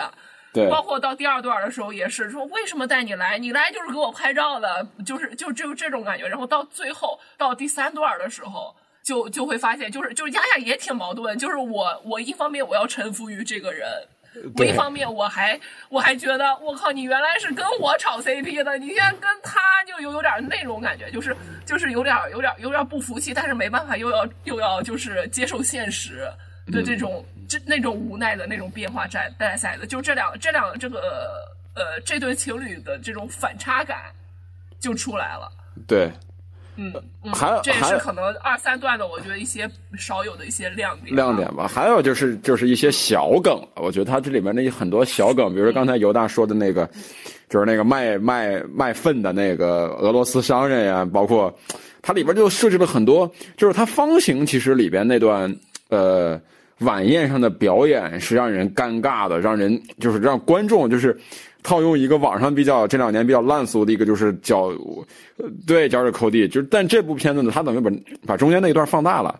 [0.51, 0.67] 对。
[0.71, 3.37] 包括到第二段的时候也是说，为什么带你来？
[3.37, 6.27] 你来就是给我拍照的，就是就就这种感觉。
[6.27, 13.87] 然后到最后到第三段的时候，就就会发现，就是就是丫丫也挺矛盾，就是我我一方面我要臣服于这个人。
[14.55, 26.27] 我一方面我还我还觉得我靠，你原来是跟我炒 CP 的，你现在跟他就有有点那种感觉，就是就是有点有点有点不服气，但是没办法又要又要就是接受现实
[26.71, 31.43] 的这种这那种无奈的那种变化带带赛的，就这两这两这个
[31.75, 34.11] 呃这对情侣的这种反差感
[34.79, 35.51] 就出来了。
[35.87, 36.11] 对，
[36.77, 41.15] 嗯，嗯还有这也是可能二三段的，我觉得一些少有的一些亮点。
[41.15, 41.67] 亮点吧。
[41.67, 46.89] 还有就是就是一些小梗，我觉得它这里面的很多小梗，比如说刚才尤大说的那个，
[47.49, 51.53] 就是那个卖卖卖粪的那个俄罗斯商人呀，包括
[52.01, 55.55] 它里边就设置了很多，就是它方形其实里边那段
[55.89, 56.39] 呃
[56.79, 61.17] 晚宴上的表演是让人尴尬的，让人就是让观众就是。
[61.65, 64.71] 套用一个网上比较这两年比较烂俗的一个，就是脚，
[65.65, 67.91] 对脚趾抠地，就是但这部片子呢，它等于把
[68.25, 69.39] 把中间那一段放大了，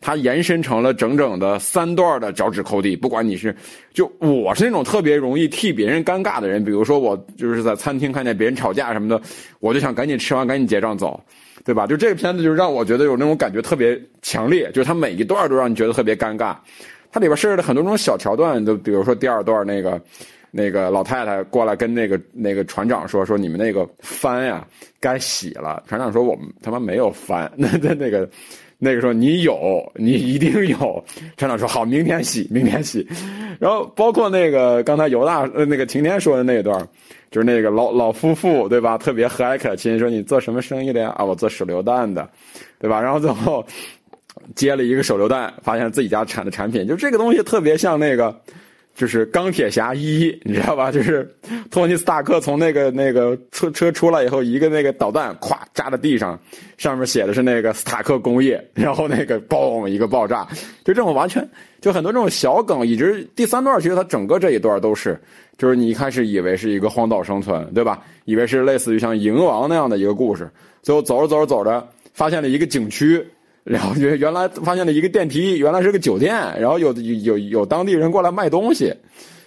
[0.00, 2.94] 它延伸成了整整的三段的脚趾抠地。
[2.94, 3.54] 不管你是，
[3.92, 9.20] 就我是那种特别容易替别人尴尬的人，比如说我就是在餐厅看见别人吵架什么的，
[9.58, 11.20] 我就想赶紧吃完赶紧结账走，
[11.64, 11.88] 对吧？
[11.88, 16.54] 就这个片子就让我觉得有那种感觉特别强烈，就是它每一段都让你觉得特别尴尬。
[17.10, 20.00] 它里边设置了很多种小桥段，就比如说第二段那个。
[20.56, 24.64] 那个老太太过来跟那个那个船长说说你们那个帆呀
[25.00, 25.82] 该洗了。
[25.88, 27.50] 船长说我们他妈没有帆。
[27.56, 28.30] 那 那那个
[28.78, 31.04] 那个说你有，你一定有。
[31.36, 33.04] 船长说好，明天洗，明天洗。
[33.58, 36.88] 然后包括那个刚才犹大呃那个晴天说的那一段，
[37.32, 38.96] 就是那个老老夫妇对吧？
[38.96, 41.12] 特别和蔼可亲，说你做什么生意的呀？
[41.16, 42.30] 啊，我做手榴弹的，
[42.78, 43.00] 对吧？
[43.00, 43.66] 然后最后
[44.54, 48.40] 接了一个手榴弹，发现自己家产的产品，就这个东西特别像那个。
[48.94, 50.92] 就是钢铁侠一， 你知道吧？
[50.92, 51.28] 就是
[51.70, 56.38] 托尼斯塔克从那个那个车车出来以后，一个那个导弹咵扎在地上，
[56.78, 60.46] 上面写的是那个斯塔克工业， 然后那个嘣一个爆炸，
[60.84, 61.46] 就这种完全
[61.80, 65.20] 就很多这种小梗，一直第三段其实它整个这一段都是，
[65.58, 68.00] 就是你一开始以为是一个荒岛生存，对吧？
[68.24, 70.48] 以为是类似于像蝇王那样的一个故事，
[70.82, 73.26] 最后走着走着走着，发现了一个景区。
[73.64, 78.94] 然后原原来发现了一个电梯，原来是个酒店，然后有有有当地人过来卖东西，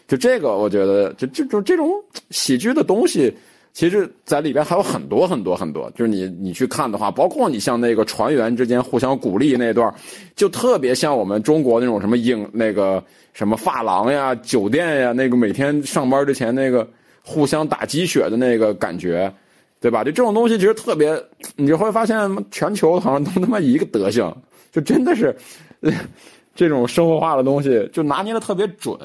[0.07, 1.91] 就这个我觉得就这种这种
[2.31, 3.31] 喜剧的东西，
[3.73, 5.87] 其实在里边还有很多很多很多。
[5.91, 9.93] 就是你你去看的话，包括你像那个船员之间互相鼓励那段，
[10.35, 13.03] 就特别像我们中国那种什么影那个
[13.33, 16.89] 什么发廊呀、酒店呀，那个每天上班之前那个
[17.21, 19.31] 互相打鸡血的那个感觉。
[19.79, 20.03] 对吧？
[20.03, 21.21] 就这种东西其实特别，
[21.55, 22.17] 你就会发现
[22.49, 24.35] 全球好像都他妈一个德行，
[24.71, 25.35] 就真的是
[26.55, 28.97] 这种生活化的东西就拿捏的特别准。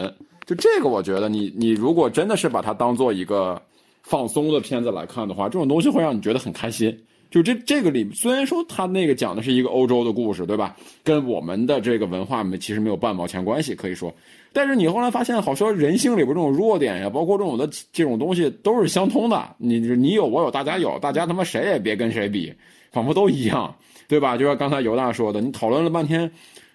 [0.46, 3.60] 就这个，我觉得你你如果真的是把它当做一个
[4.02, 6.98] 放松的片子来看的话，这种东西会让你觉得很开心。
[7.32, 10.76] 就这这个里，虽然说他那个讲的是一个欧洲的故事，对吧？
[11.02, 14.14] 跟我们的这个文化没其实没有半毛钱关系，可以说。
[14.52, 19.56] 但是你后来发现，好像人性里边这种弱点呀，包括这种的这种东西都是相通的。
[19.56, 22.52] 你你有我有大家有，大家他妈谁也别跟谁比，
[22.90, 23.74] 仿佛都一样，
[24.06, 24.36] 对吧？
[24.36, 26.30] 就像刚才尤大说的，你讨论了半天，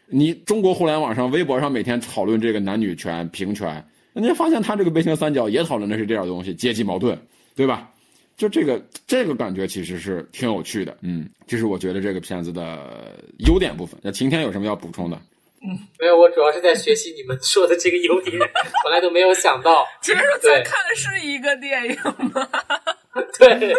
[0.08, 7.16] 你中国互联网上、微博上每天讨论这个男女权、平权，你发现他这个悲情三角也讨论的是这样东西，阶级矛盾，
[7.56, 7.92] 对吧？
[8.38, 14.00] 就这个这个感觉其实是挺有趣的，嗯，这是我觉得这个片子的优点部分。
[14.04, 15.20] 那晴天有什么要补充的？
[15.60, 18.38] 嗯，没有，我主要是在学习你们说的这个优点，
[18.84, 19.88] 从来都没有想到。
[20.04, 21.96] 其实咱看的是一个电影
[22.32, 22.48] 吗？
[23.40, 23.74] 对，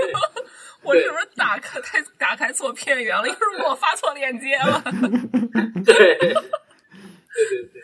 [0.82, 3.28] 我是不是打开太打开错片源了？
[3.28, 4.82] 又是给我发错链接了？
[5.86, 7.77] 对，对对对。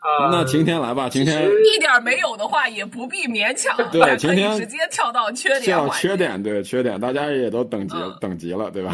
[0.00, 1.48] 啊，那晴天来吧，晴天。
[1.74, 8.92] 一点没有的话也不必勉强，对， 晴天直接跳到缺点，跳缺点，对缺点，大家也都等级等级了，对吧？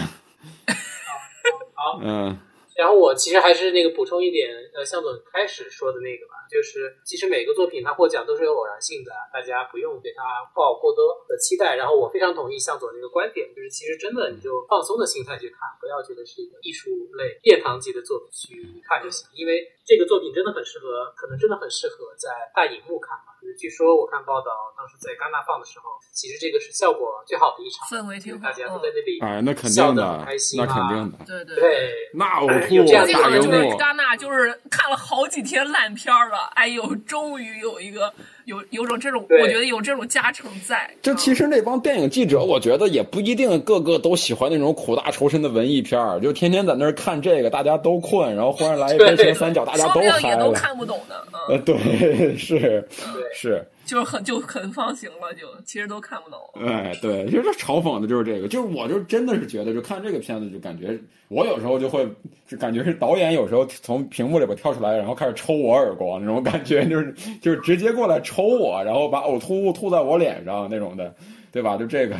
[1.74, 2.38] 好，嗯。
[2.76, 10.22] 然后我其实还是那个补充一点，呃，向总开始说的那个吧，就是其实每个作品它获奖都是有偶然性的，大家不用对它
[10.54, 11.74] 抱过多的期待。
[11.74, 23.34] 然后我非常同意向总那个观点，就是其实真的你就放松的心态去看，不要觉得是一个艺术类殿堂级的作品去看就行，因为这个作品真的很适合，可能真的很适合在大荧幕看嘛。
[23.58, 30.26] 据说我看报道，当时在戛纳放的时候，其实这个是效果最好的一场，氛围挺好，大家都在那里，哎，那肯定的，
[30.56, 38.12] 那肯定的，对对对，那我有这样大荧幕，戛纳就是看了好几天烂片了，哎呦，终于有一个。
[38.44, 40.90] 有有种这种，我觉得有这种加成在。
[41.00, 50.20] 就其实那帮电影记者，我觉得也不一定个个都喜欢那种苦大仇深的文艺片儿，就天天在那儿看这个，大家都困，然后忽然来一天前三角，大家都嗨了。
[50.28, 51.26] 也都看不懂的。
[51.48, 52.86] 呃，对， 是
[53.32, 56.38] 是，就是很 就很放行了，就其实都看不懂。
[56.66, 62.08] 哎，对，其实嘲讽的就是这个，就是我就真的是觉得，就看这个片子就感觉，我有时候就会
[62.46, 71.14] 就感觉是导演有时候从屏幕里边跳出来，然后开始抽我耳光那种感觉，就 是就是直接过来抽我，然后把呕吐物吐在我脸上那种的，
[71.52, 71.76] 对吧？
[71.76, 72.16] 就这个。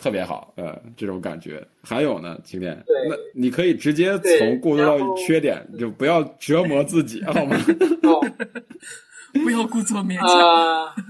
[0.00, 1.60] 特别好，呃，这种感觉。
[1.82, 7.56] 还有呢，晴天，那你可以直接从过渡到缺点，就不要折磨自己，好吗？
[9.32, 11.04] 不要故作勉强。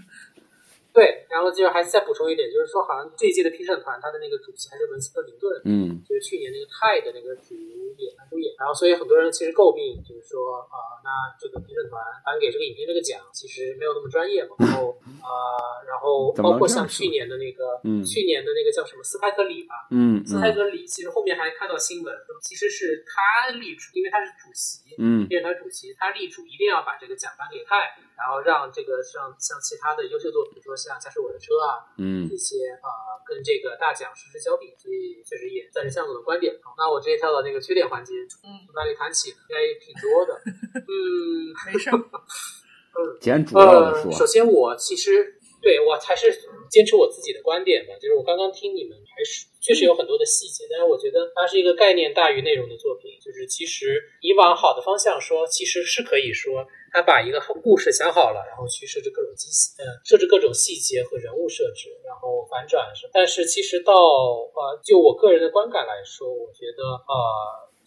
[0.99, 22.11] 对，然后就还是再补充一点，就是说，好像这一届的评审团，他的那个主席还是文斯特林顿，嗯，就是去年那个泰的那个主演男主演，然后所以很多人其实诟病，就是说，啊，那这个评审团颁给这个影片这个奖，其实没有那么专业嘛，然后， 啊，然后包括像去年的那个，嗯，去年的那个叫什么斯派克里吧，嗯，斯派克里，其实后面还看到新闻，
[22.43, 32.89] 其实是他立主，因为他是主席，嗯，电视台主席，他立主一定要把这个奖颁给泰，然后让这个像像其他的优秀作品，说像驾驶我的车啊，嗯，一些呃
[33.29, 36.57] 跟这个大奖实时交臂，所以确实也算是向总的观点。
[36.65, 39.31] 好，那我直接跳到那个缺点环节，嗯，从哪里谈起？
[39.31, 40.33] 应该也挺多的，
[40.81, 46.33] 嗯，没事， 嗯，简主要的说，首先我其实对我还是
[46.71, 56.67] 坚持我自己的观点吧，就是我刚刚听你们还是确实有很多的细节，但是我觉得它是一个概念大于内容的作品，就是其实以往好的方向说，其实是可以说。
[56.99, 63.11] 他把一个故事想好了，然后去设置各种机器，呃，设置各种细节和人物设置，然后反转什么。
[63.15, 67.15] 但是其实到呃，就我个人的观感来说，我觉得呃，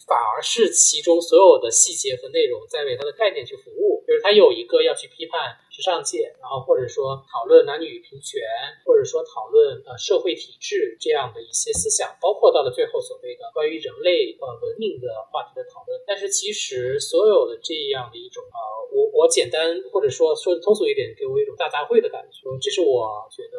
[0.08, 4.01] 反而是其中所有的细节和内容在为它的概念去服务。
[4.12, 8.44] 就是他有一个要去批判时尚界，然后或者说讨论男女平权，
[8.84, 15.96] 或者说讨论呃社会体制这样的一些思想，包括到了最后所谓的关于人类呃文明的话题的讨论。
[16.06, 18.60] 但是其实所有的这样的一种呃，
[18.92, 23.56] 我我简单或者说说的通俗一点，给我一种大杂烩的感觉，这是我觉得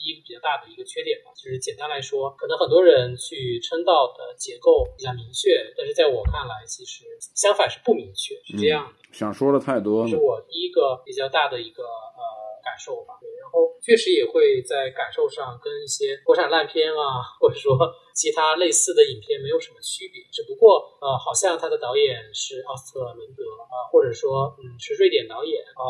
[0.00, 1.28] 第一个比较大的一个缺点吧。
[1.36, 7.04] 就是简单来说，可能很多人去称道的结构比较明确，但是在我看来，其实
[7.36, 8.99] 相反是不明确，是这样的。
[9.12, 12.22] 想说的太多，是我第一个比较大的一个呃
[12.62, 13.18] 感受吧。
[13.20, 17.76] 对，然后确实也会在感受上跟一些国产烂片啊，或者说
[18.14, 20.22] 其他类似的影片没有什么区别。
[20.30, 25.84] 只不过呃，好像他的导演是奥斯特伦德啊，或者说嗯是瑞典导演啊，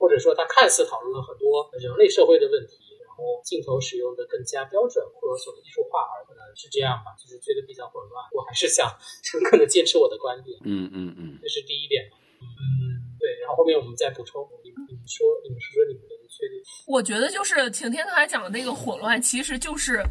[0.00, 2.78] 或者说他看似讨论了很多人类社会的问题。
[3.14, 8.18] 然后镜头使用的更加标准或者所谓艺术化，而可能是这样吧，就是觉得比较混乱。
[8.34, 8.90] 我还是想
[9.22, 10.58] 诚恳的坚持我的观点。
[10.66, 12.10] 嗯嗯嗯，这是第一点。
[12.42, 13.38] 嗯，对。
[13.38, 16.58] 然后后面我们再补充，你你们说，你们说说你们的缺点。
[16.90, 20.02] 我觉得就是晴天刚才讲的那个混乱，其实就是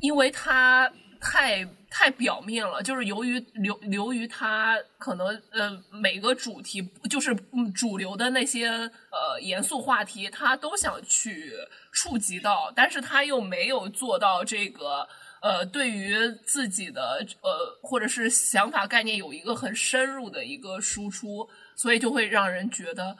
[0.00, 0.90] 因为它
[1.20, 11.52] 太太表面了，就是由于流流于它可能呃每个主题就是嗯主流的那些呃严肃话题，他都想去
[11.92, 15.06] 触及到，但是他又没有做到这个
[15.42, 23.16] 呃对于自己的呃或者是想法概念有一个很深入的一个输出，所以就会让人觉得。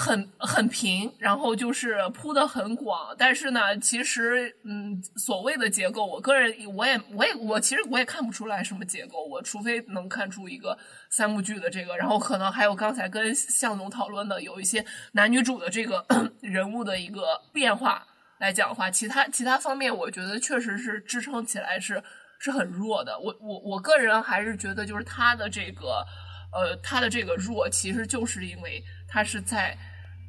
[0.00, 10.78] 很很平，然后就是铺的很广，但是呢，其实嗯，所谓的结构，我个人我也我也我其实我也看不出来什么结构，我除非能看出一个
[11.10, 16.06] 三幕剧的这个，然后可能还有刚才跟向总讨论的有一些男女主的这个
[16.40, 18.06] 人物的一个变化
[18.38, 22.00] 来讲的话，其他其他方面，我觉得确实是支撑起来是
[22.38, 23.18] 是很弱的。
[23.18, 26.06] 我我我个人还是觉得，就是他的这个
[26.52, 29.76] 呃，他的这个弱，其实就是因为他是在。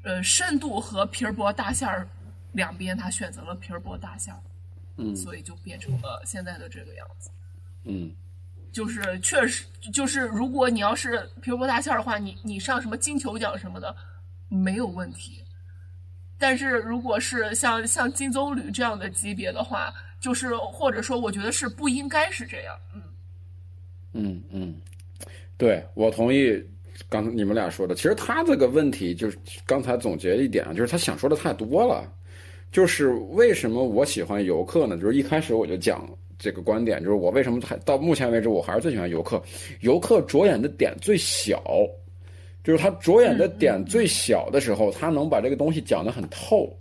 [0.03, 2.07] 呃，深度和皮儿薄大馅儿
[2.53, 4.39] 两边，他选择了皮儿薄大馅儿，
[4.97, 7.29] 嗯，所以就变成了现在的这个样子。
[7.83, 8.11] 嗯，
[8.71, 13.95] 就是确实，就是如果你要是皮儿薄大馅儿的话，你你上什么金球奖什么的
[14.47, 15.43] 没有问题。
[16.37, 22.79] 但是如果是像像金棕榈这样的级别的话，就是或者说，我觉得是不应该是这样。
[22.93, 23.01] 嗯
[24.13, 24.81] 嗯嗯，
[25.57, 26.63] 对我同意。
[27.07, 32.11] 刚你们俩说的，其实他这个问题就是刚才总结一点啊，就是他想说的太多了。
[32.71, 34.97] 就是为什么我喜欢游客呢？
[34.97, 39.41] 就是一开始我就讲这个观点，就是我为什么还到目前为止我还是最喜欢游客。
[39.81, 41.63] 游客着眼的点最小，
[42.63, 46.71] 就是他着眼的点最小的时候，他能把这个东西讲得很透，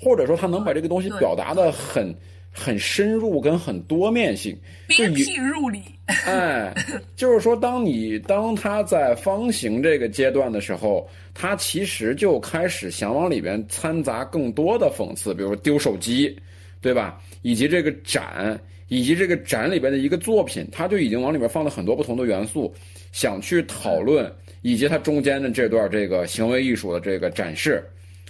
[0.00, 2.14] 或者说他能把这个东西表达的很。
[2.58, 5.82] 很深入跟很多面性，鞭辟入里。
[6.06, 6.74] 哎，
[7.14, 16.34] 就是说，当你当他在方形这个阶段的时候，他其实就开始想往里边掺杂更多的讽刺，比如说丢手机，
[16.80, 17.20] 对吧？
[17.42, 22.72] 以及这个展，以及这个展里边的一个作品，他就已经往里面放了很多不同的元素，
[23.12, 24.32] 想去讨论，
[24.62, 27.84] 以及它中间的这段这个行为艺术的这个展示。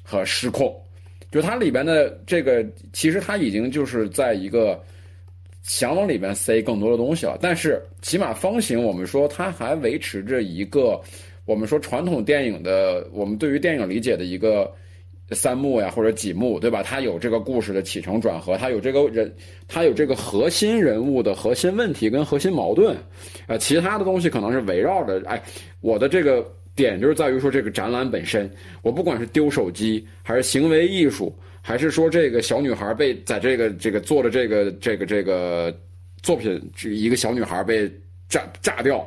[0.09, 0.73] 和失控。
[1.37, 2.65] 就它里边的这个，
[2.95, 4.83] 其实它已经就是在一个
[5.63, 7.37] 想往里边塞更多的东西了。
[7.43, 10.99] 但是起码方形，我们说它还维持着一个
[11.45, 14.73] 我们说传统电影的我们对于电影理解的一个
[15.33, 16.83] 三幕呀或者几幕，对吧？
[16.83, 19.31] 它有这个故事的起承转合，它有这个人，
[19.69, 22.97] 它有这个核心人物的核心问题跟核心矛盾。
[23.47, 25.43] 呃，其他的东西可能是围绕着，哎，
[25.83, 26.51] 我的这个。
[26.77, 28.49] 点就是在于说这个展览本身，
[28.83, 35.75] 我不管是丢手机，还是行为艺术，还是说这个小女孩被在这个这个做的这个这个这个
[36.23, 37.91] 作品，这一个小女孩被
[38.29, 39.05] 炸炸掉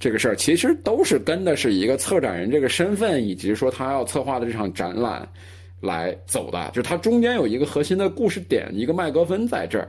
[0.00, 5.26] 这个事儿，其实都是跟的是一个策展人这个身份，以及说他要策划的这场展览
[5.80, 9.88] 来走的，就是它中间有一个核心的故事点，一个麦格芬在这儿。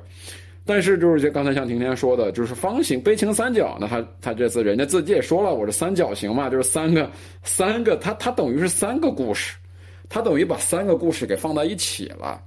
[0.65, 7.09] 但是就是刚才像婷婷说的，就是方形悲情三角，那他他这次人家自己也说了，我是三角形嘛，就是三个
[7.43, 9.55] 三个，他他等于是三个故事，
[10.09, 12.41] 他等于把三个故事给放在一起了。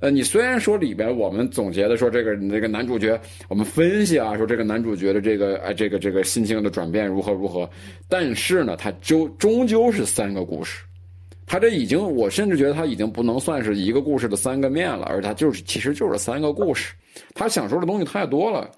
[0.00, 3.18] 呃，你虽然说里边我们总结的说这个那个男主角，
[3.48, 7.70] 我们分析啊说这个男主角的这个哎这个这个心情的转变如何如何，
[8.08, 10.84] 但是呢，他就终究是三个故事。
[11.46, 16.94] 他这已经，我甚至觉得他已经不能算是一个故事的三个面了，而他就是，其实就是三个故事。
[17.34, 18.70] 他想说的东西太多了，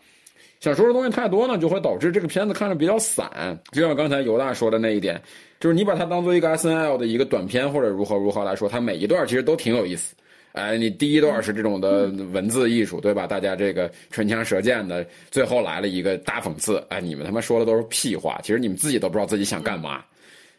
[0.61, 3.57] 想说的东西太多呢，就会导致这个片子看着比较散。
[3.71, 5.21] 就像刚才尤大说的那一点，
[5.61, 10.15] 就是你把它当做一个 S N L 的一个短片或者如何如何来说，它每一段其实都挺有意思。
[10.53, 13.27] 哎，你第一段是这种的文字艺术，对吧？
[13.27, 16.83] 大家这个唇枪舌剑的，最后来了一个大讽刺。
[16.89, 20.05] 哎，你们他妈说的都是屁话，其实你们自己都不知道自己想干嘛。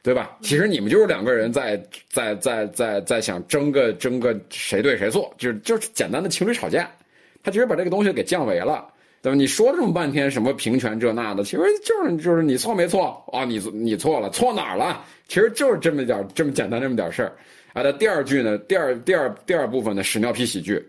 [0.06, 0.38] 对吧？
[0.44, 6.88] 其实你们就是两个人在在在在在想争个争个谁对谁错，就是就是简单的情侣吵架。
[7.42, 8.88] 他其实把这个东西给降维了，
[9.24, 9.36] 对吧？
[9.36, 13.44] 你说这么半天什么平权这那的，其实就是就是你错没错啊？
[13.46, 15.04] 你你错了，错哪儿了？
[15.28, 17.34] 其实就是这么点这么简单这么点事儿。
[17.74, 18.60] 啊，那第二句呢？
[18.60, 20.80] 第二第二第二部分的屎尿屁喜剧，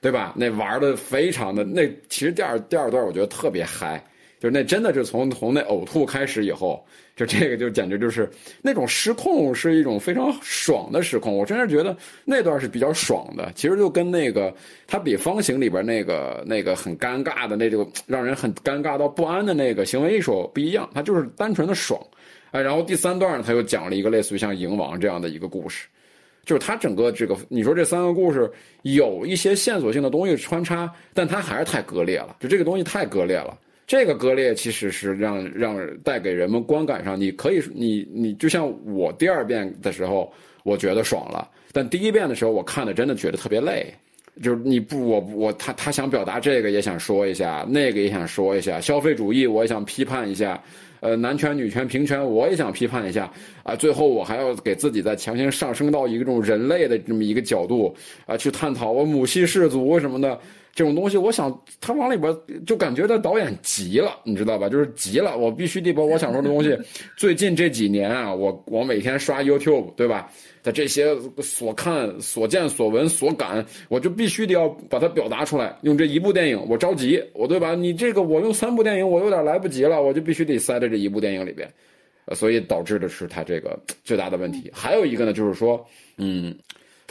[0.00, 0.32] 对吧？
[0.34, 4.02] 那玩的非常的那其实第二第二段我觉得特别嗨。
[4.42, 6.84] 就那真的是从从那呕吐开始以后，
[7.14, 8.28] 就这个就简直就是
[8.60, 11.38] 那种失控，是一种非常爽的失控。
[11.38, 13.52] 我真是觉得那段是比较爽的。
[13.54, 14.52] 其实就跟那个
[14.84, 22.04] 它比方形里边那个那个很尴尬的那种让人很尴尬到不安的那个行为艺术不一样，它就是单纯的爽。
[22.50, 25.86] 哎，然后第三段呢，他又讲了一个类似于像蝇王这样的一个故事，
[26.44, 28.50] 就是他整个这个你说这三个故事
[28.82, 33.56] 有一些线索性的东西穿插，但它还是太割裂了，就这个东西太割裂了。
[33.86, 43.92] 这个割裂其实是让让带给人们观感上，你可以你你就像我第二遍的时候，我觉得爽了，但第一遍的时候我看的真的觉得特别累，
[44.42, 50.62] 就是你不我我他他想表达这个也想说一下，那个也想说一下，消费主义我也想批判一下，
[51.00, 53.30] 呃男权女权平权我也想批判一下
[53.62, 57.94] 啊，最后我还要给自己再强行上升到一个这种人类的这么一个角度
[58.26, 60.38] 啊去探讨我母系氏族什么的。
[60.74, 62.34] 这种东西，我想他往里边
[62.66, 64.68] 就感觉他导演急了，你知道吧？
[64.68, 66.76] 就是急了，我必须得把我想说的东西。
[67.16, 70.30] 最近这几年啊，我我每天刷 YouTube，对吧？
[70.62, 75.76] 的这些所看、所见、所闻、所感，我就必须得要把它表达出来。
[75.82, 77.74] 用这一部电影，我着急，我对吧？
[77.74, 81.68] 你这个我用三部电影，我有点来不及了，我就必须得塞在这一部电影里边，
[82.34, 84.70] 所以导致的是他这个最大的问题。
[84.72, 85.84] 还有一个呢，就是说，
[86.16, 86.56] 嗯。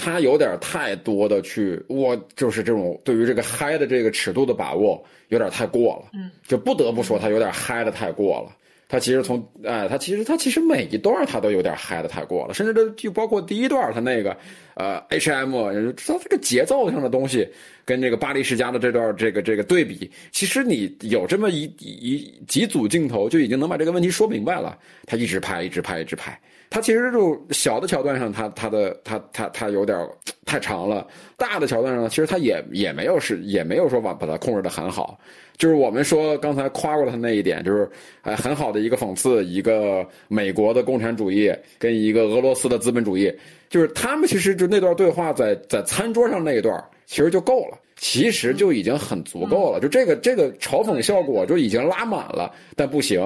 [0.04, 8.58] 他有点太多的去，我就是这种对于这个嗨的这个尺度的把握有点太过了，嗯，就不得不说他有点嗨的太过了。
[8.90, 14.36] 他其实从哎，他其实他其实每一段他都有点嗨的太过了，甚至都就包括第一段他那个
[14.74, 17.48] 呃 H M，他这个节奏上的东西
[17.86, 24.78] 跟这个巴黎世家的这段这个这个对比，其实你有这么一一几组镜头就已经能把这个问题说明白了。
[25.06, 26.38] 他一直拍，一直拍，一直拍。
[26.72, 30.08] 他其实就小的桥段上，它它的它它它有点
[30.46, 31.06] 太长了；
[31.36, 35.20] 大的桥段上，其实它也也没有是也没有说把把它控制的很好。
[35.58, 37.88] 就是我们说刚才夸过他那一点，就是
[38.22, 43.32] 哎很好的一个讽刺，一个美国的共产主义跟一个俄罗斯的资本主义，
[43.70, 49.80] 就是他们其实就那段对话在在餐桌上那一段，其实就够了，其实就已经很足够了。
[49.82, 53.22] 就这个这个嘲讽效果就已经拉满了，但不行。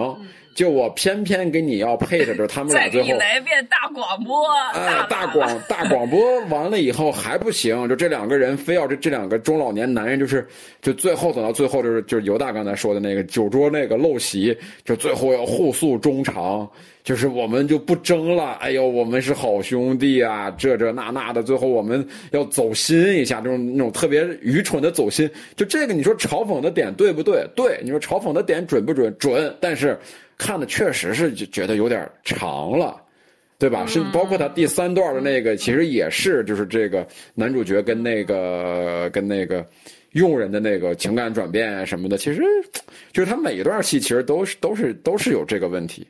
[0.55, 10.47] 就我偏偏给你要配着，就是他们俩最后再来一遍大广播，哎，大广大广播完了以后还不行，就这两个人非要这这两个中老年男人，就是
[10.81, 16.65] 就最后等到最后就是就是犹大刚才说的那个酒桌那个陋习，就最后要互诉衷肠，
[17.03, 27.45] 就是我们就不争了，哎呦，我们是好兄弟啊，这这那那的，最后我们要走心一下，这种那种特别愚蠢的走心，就这个你说嘲讽的点对不对？
[27.57, 29.13] 对，你说嘲讽的点准不准？
[29.19, 29.99] 准，但是。
[30.37, 33.01] 看的确实是就觉得有点长了，
[33.57, 33.85] 对吧？
[33.85, 39.65] 是包括他第三段的那个，其实也是就是这个男主角跟那个跟那个
[40.11, 42.41] 佣人的那个情感转变啊什么的，其实
[43.11, 46.05] 就是他每一段戏其实都是都是都是有这个问题。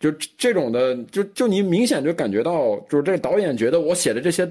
[0.00, 4.48] 就这种的，就就你明显就感觉到，就是这个导演觉得我写的这些，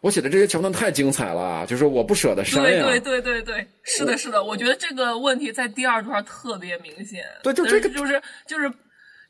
[0.00, 2.86] 我写的这些桥段太精彩了，就是我不舍得删呀。
[2.86, 7.24] 对对对对对，是的，是的，我觉得这个问题在第二段特别明显。
[7.42, 8.70] 对，就这个就是就是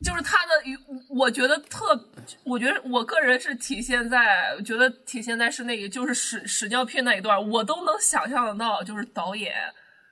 [0.04, 0.52] 就是他的，
[1.08, 1.98] 我觉得特，
[2.44, 9.52] 我觉得我个人是体现在，觉得体现在是那个就是屎屎尿屁那一段，我都能想象得到，就是导演。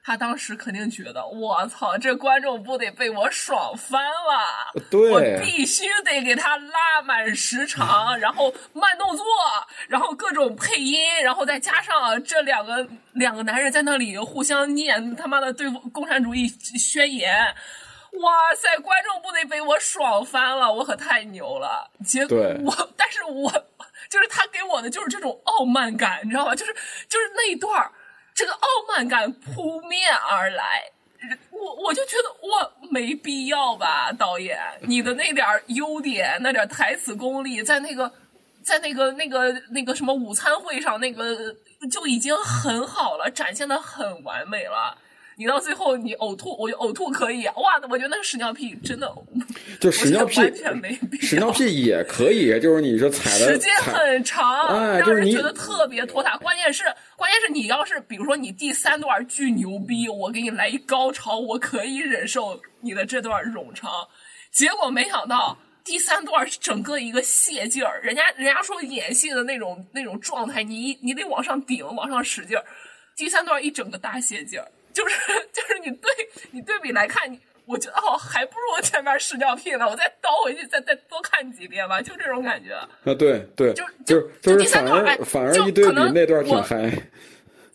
[0.09, 4.83] 他当时肯定觉得，我操，这观众不得被我爽翻了？
[4.89, 9.27] 对，我必须得给他拉满时长，然后慢动作，
[9.87, 17.55] 然后各种配音，然后再加上这两个两个男人在那里互相念他妈的对共产主义宣言。
[18.23, 20.73] 哇塞，观众不得被我爽翻了？
[20.73, 21.91] 我可太牛了！
[22.07, 23.53] 结果我，但是我
[24.09, 26.55] 就是他给我的就是这种傲慢感，你知道吗？
[26.55, 26.73] 就是
[27.11, 27.93] 就是那一段儿。
[28.39, 30.85] 这个傲慢感扑面而来，
[31.51, 38.09] 我我就觉得我没必要吧，导演，你的那点优点，那点台词功力，在那个，
[38.63, 41.37] 在那个那个那个什么午餐会上，那个
[41.91, 44.97] 就已经很好了，展现的很完美了。
[45.39, 47.81] 你到最后你呕吐，我呕吐可以哇！
[47.89, 49.09] 我觉得那个屎尿屁真的，
[49.79, 51.23] 就屎尿屁完全没必要。
[51.23, 56.37] 屎尿屁也可以，就是你说踩的时间很长，让人觉得特别拖沓。
[56.39, 56.83] 关键是
[57.17, 63.89] 关键是你要是比如说你第三段巨牛逼，我给你来一高潮，我可以忍受你的这段冗长。
[64.51, 72.65] 结果没想到第三段是整个一个泄劲儿，人家人家说演戏的那种那种状态，你你得往上顶，往上使劲儿。
[73.17, 74.67] 第三段一整个大泄劲儿。
[74.99, 75.17] 就是
[75.53, 76.11] 就是你对
[76.51, 82.75] 你对比来看，你我觉得哦，还不如我前面屎尿屁呢，我再倒回去再再多看几遍吧，就这种感觉。
[82.75, 86.91] 啊，对对，就就就是反而，反而一对比那段挺嗨。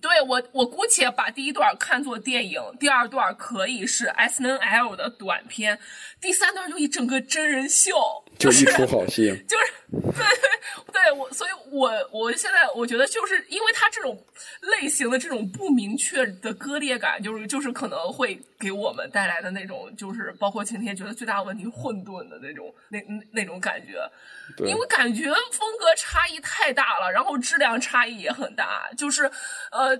[0.03, 5.79] 对我，我姑且把第一段看作电影，第二段可以是 S N L 的短片，
[6.19, 7.95] 第三段就一整个真人秀，
[8.37, 9.29] 就一出好戏。
[9.47, 9.73] 就是
[10.11, 10.25] 对
[10.91, 14.21] 对，我所以，我我现在我觉得，就是因为他这种
[14.81, 22.99] 类型的这种不明确的割裂感，就是就是可能会给我们带来的那种，就是包括晴天觉得最大的问题，混沌的那种那
[23.31, 24.05] 那种感觉。
[24.59, 29.29] 因为感觉风格差异太大了，然后质量差异也很大，就是
[29.71, 29.97] 呃，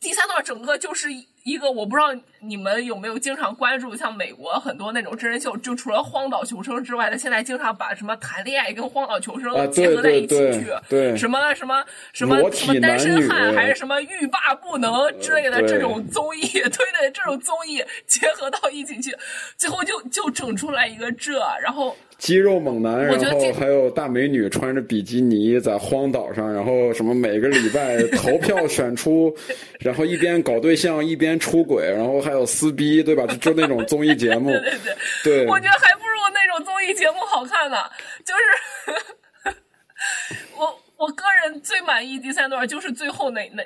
[0.00, 1.08] 第三段整个就是
[1.44, 2.08] 一个我不知道
[2.40, 11.82] 你们有没有经常关注，像美国很多那种真人秀，就除了荒岛求生之外的，现在经常把什么谈恋爱跟荒岛求生结合在一起去，对什么什么
[12.12, 19.16] 什么什么单身汉还是什么欲罢不能之类的这种综艺，对对，这种综艺结合到一起去，
[19.56, 21.96] 最后就就整出来一个这，然后。
[22.18, 29.34] 肌肉猛男，然后还有大美女穿着比基尼在荒岛上，然后什么每个礼拜投票选出，
[29.80, 33.26] 然后一边搞对象一边出轨，然后还有撕逼，对吧？
[33.26, 34.78] 就就那种综艺节目， 对对
[35.24, 37.76] 对，对，我觉得还不如那种综艺节目好看呢。
[38.24, 39.54] 就是
[40.56, 43.62] 我我个人最满意第三段，就是最后那那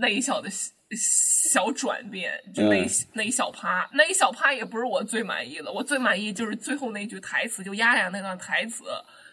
[0.00, 0.48] 那一小的。
[0.96, 5.72] 小转变，就那那一小趴，那一小趴也不是我最满意的。
[5.72, 8.84] 我最满意就是最后那句台词，就丫丫那段台词，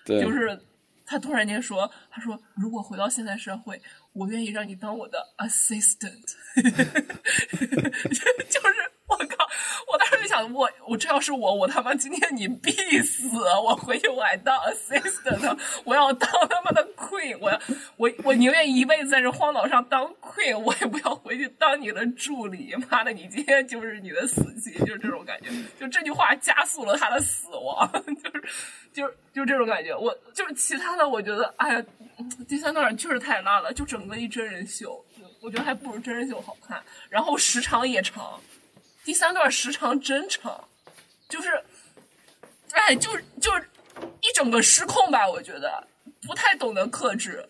[0.05, 0.59] 就是
[1.05, 3.81] 他突然间说：“他说如果回到现在社会，
[4.13, 6.35] 我愿意让你当我的 assistant。”
[8.49, 8.91] 就是。
[9.19, 9.47] 我靠！
[9.91, 13.27] 我当时就想，我我这要是我，我他妈今天你必死！
[13.63, 17.59] 我回去我还当 assistant，我要当他妈的 queen，我要
[17.95, 22.75] 我我宁愿一辈子在这荒岛上当 queen，我也不要回去当你的助理。
[22.89, 25.49] 妈的，你今天就是你的死期，就是这种感觉。
[25.79, 27.89] 就这句话加速了他的死亡，
[28.23, 28.43] 就是
[28.93, 29.95] 就是就这种感觉。
[29.95, 31.85] 我就是其他的，我觉得哎呀，
[32.47, 35.03] 第三段确实太烂了，就整个一真人秀，
[35.41, 38.39] 我觉得还不如真人秀好看，然后时长也长。
[39.07, 40.67] 第三段时长真长，
[41.29, 41.47] 就是，
[42.71, 43.49] 哎，就就
[44.19, 45.81] 一整个失控吧，我觉得
[46.23, 47.47] 不太懂得克制，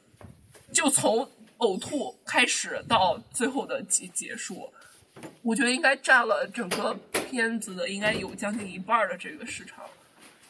[0.71, 1.27] 就从
[1.57, 4.71] 呕吐开始到最后的结结束，
[5.41, 9.83] 我觉得应该占了整个片子的应该有将近一半的这个时长，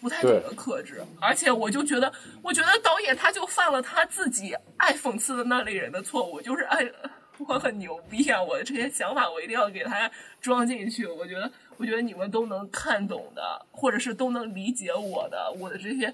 [0.01, 6.85] 不太懂得克制，而且我就觉得，我觉得导演他就犯了他自己爱讽刺的那类人的错误，就是爱。
[7.45, 8.41] 我很牛逼啊！
[8.41, 10.09] 我的这些想法，我一定要给他
[10.41, 11.05] 装进去。
[11.05, 16.13] 我觉得，我觉得你们都能看懂的，或者是都能理解我的，我的这些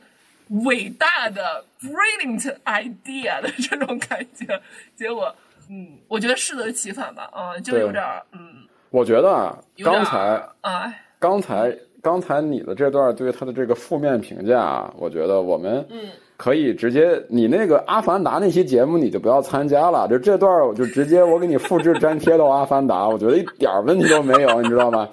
[0.66, 4.62] 伟大的 brilliant idea 的这种感觉。
[4.96, 5.34] 结果，
[5.70, 7.30] 嗯，我觉得适得其反吧。
[7.32, 8.68] 啊，就有点，嗯。
[8.90, 25.08] 我觉得刚才，哎，刚才刚才你的这段对他的这个负面评价，我觉得我们嗯可以直接，你那个《阿凡达》那期节目你就不要参加了，就这段我就直接我给你复制粘贴到《阿凡达》，我觉得一点问题都没有，你知道吗？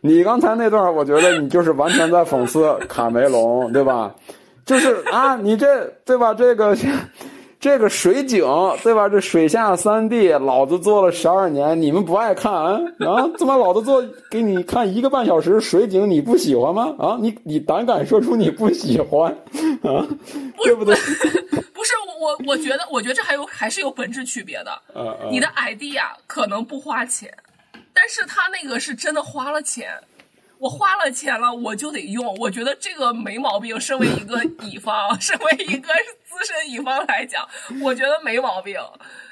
[0.00, 4.14] 你刚才那段，我觉得你就是完全在讽刺卡梅隆，对吧？
[4.66, 6.34] 就是啊，你这对吧？
[6.34, 6.76] 这个
[7.64, 8.44] 这个水井
[8.82, 9.08] 对吧？
[9.08, 12.78] 这水下三 D，老子做了十二年，你们不爱看啊？
[13.00, 16.94] 啊怎么老子做给你看一个半小时水井，你不喜欢吗？
[16.98, 19.32] 啊，你你胆敢说出你不喜欢
[19.82, 20.06] 啊？
[20.62, 20.94] 对不对？
[21.72, 24.70] 不 是我，我觉得，我觉得这还有还是有本质区别的。
[24.92, 27.34] 啊啊你的 idea 可能不花钱，
[27.94, 29.88] 但是他那个是真的花了钱。
[30.58, 32.34] 我花了钱了，我就得用。
[32.36, 33.78] 我觉得这个没毛病。
[33.80, 35.92] 身为一个乙方， 身为一个
[36.24, 37.46] 资深乙方来讲，
[37.82, 38.78] 我觉得没毛病。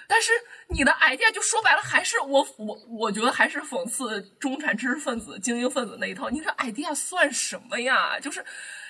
[0.09, 0.33] 但是
[0.69, 6.29] 你的 idea 就说白了，还是我我我觉得还是讽刺中产知识分子、精英分子那一套。
[6.29, 8.19] 你这 idea 算什么呀？
[8.21, 8.45] 就是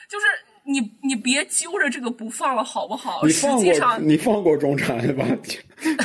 [0.08, 0.26] 就是
[0.64, 3.22] 你你别揪着这个不放了，好不好？
[3.24, 5.26] 你放过实际上你放过中产吧，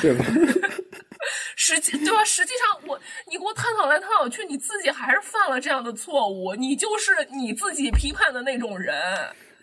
[0.01, 0.25] 对吧？
[1.55, 2.23] 实际对吧？
[2.23, 2.99] 实际上我
[3.29, 8.95] 你给我探讨来探讨去，你自己还是犯了这样的错误，你就是你自己批判的那种人。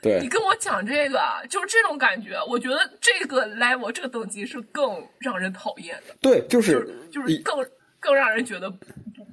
[0.03, 1.18] 对你跟我讲这个，
[1.49, 2.38] 就是这种感觉。
[2.47, 7.66] 我觉得这个 level 这个等级是更让人讨厌的，对，就就是就是更
[7.99, 8.70] 更让人觉得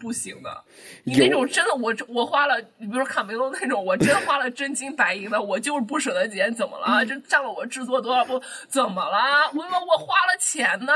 [0.02, 0.64] 不行的。
[1.04, 7.06] 你那种真的，我我花了，你比如说卡梅隆那种，我真花了真金白银的，我就是不舍得剪，怎么了？
[7.06, 8.42] 这占了我制作多少部？
[8.68, 9.52] 怎么了？
[9.54, 10.94] 我我花了钱呢，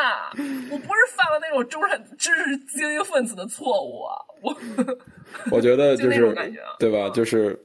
[0.71, 4.57] 我不是犯了那种中产知识精英分子的错误啊，我
[5.51, 6.33] 我觉得 就是
[6.79, 7.09] 对吧？
[7.09, 7.59] 就是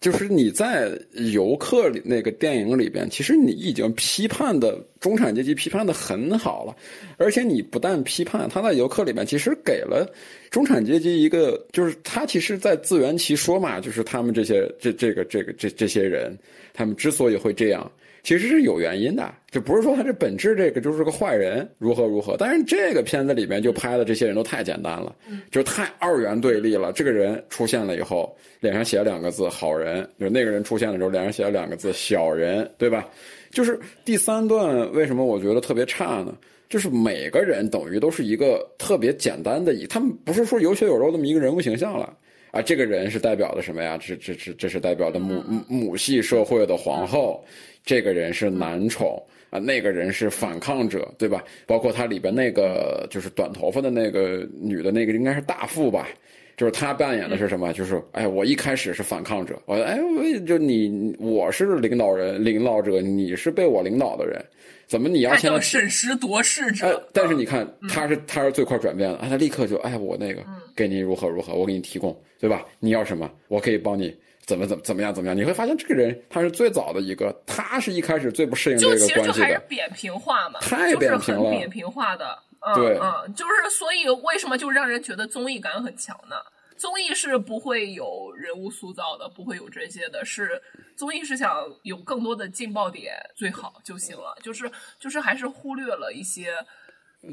[0.00, 0.96] 就是你在
[1.32, 6.76] 游客里那个电影里边，其实你已经批判的中产阶级批判的很好了，
[7.16, 10.08] 而且你不但批判，他在游客里面其实给了
[10.50, 16.38] 中产阶级一个，就是他其实，在自圆其说嘛，就是他们这些这这个这个这这些人，
[16.72, 17.90] 他们之所以会这样。
[18.22, 25.14] 其实是有原因的，就不是说他这本质这个就是个坏人如何如何，但是这个片子里面就拍的这些人都太简单了，
[25.50, 26.92] 就太二元对立了。
[26.92, 33.08] 这个人出现了以后，脸上写了两个字“好人”，就那个人出现的时候，脸上写了两个字“小人”，对吧？
[33.50, 36.36] 就是第三段为什么我觉得特别差呢？
[36.68, 42.14] 就是每个人等于都是一个特别简单的一，他们不是说有血有肉这么一个人物形象了。
[42.50, 43.98] 啊，这个人是代表的什么呀？
[43.98, 47.44] 这这这这是代表的母母母系社会的皇后，
[47.84, 51.44] 这个人是男宠啊，那个人是反抗者，对吧？
[51.66, 56.08] 包括他里边那个就是短头发的那个女的，那个应该是大副吧？
[56.56, 57.72] 就是他扮演的是什么？
[57.72, 64.44] 就是哎，我一开始是反抗者，我哎，我就你我是领导人领导者，你是被我领导的人，
[64.88, 72.64] 怎么你要还现在叫审时度势哎者。，但是你看，他是他是最快转变的，啊，他立刻就哎，我那个嗯给你如何如何，我给你提供，对吧？
[72.80, 74.16] 你要什么，我可以帮你
[74.46, 75.36] 怎么怎么怎么样怎么样。
[75.36, 82.38] 你会发现这个人他是最早的一个，他是一开始最不适应这就其实就个关系的，还是扁平化嘛，太就是扁平了很扁平化的。
[82.60, 86.36] 嗯、对嗯，就是所以为什么就让人觉得综艺感很强呢？
[86.78, 90.62] 综艺是不会有人物塑造的，不会有这些的，是
[90.96, 96.54] 综艺是想有更多的劲爆点最好就行了，就是就是还是忽略了一些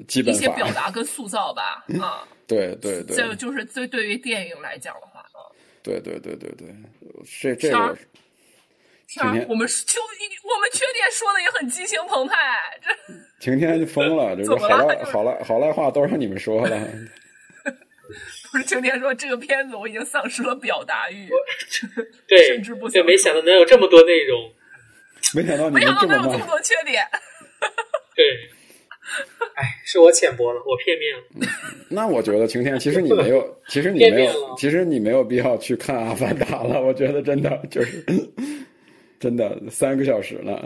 [0.07, 5.39] 基本一些表，达跟塑造吧， 啊，对对对这就是对对于电影来讲的话，啊，
[5.83, 6.75] 对对对对对，
[7.23, 7.97] 这这个
[9.07, 12.35] 天儿我们就我们缺点说的也很激情澎湃，
[12.81, 12.89] 这。
[13.39, 16.75] 晴天就疯了， 这怎个好赖好赖好赖话都让你们说了，
[18.63, 21.29] 晴天说这个片子我已经丧失了表达欲，
[22.27, 24.51] 对甚至不对，想没想到能有这么多内容。
[25.33, 26.45] 没想到你没们这么慢想到能有这么。
[26.51, 27.03] 多缺点。
[28.15, 28.25] 对，
[29.55, 31.53] 哎，是我浅薄了，我片面了。
[31.89, 36.81] 那我觉得晴天，其实你没有， 其实你没有，其实你没有必要去看《阿凡达》了。
[36.81, 38.05] 我觉得真的就是，
[39.19, 40.61] 真的三个小时呢，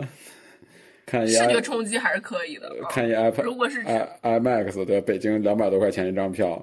[1.06, 2.68] 看一视觉冲击还是可以的。
[2.68, 6.62] 啊看一 iPad，如果是 i iMax 对，北京两百多块钱一张票，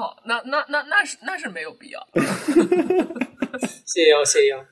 [0.00, 2.06] 哦，那那那那是那是没有必要。
[3.86, 4.64] 谢 邀谢邀，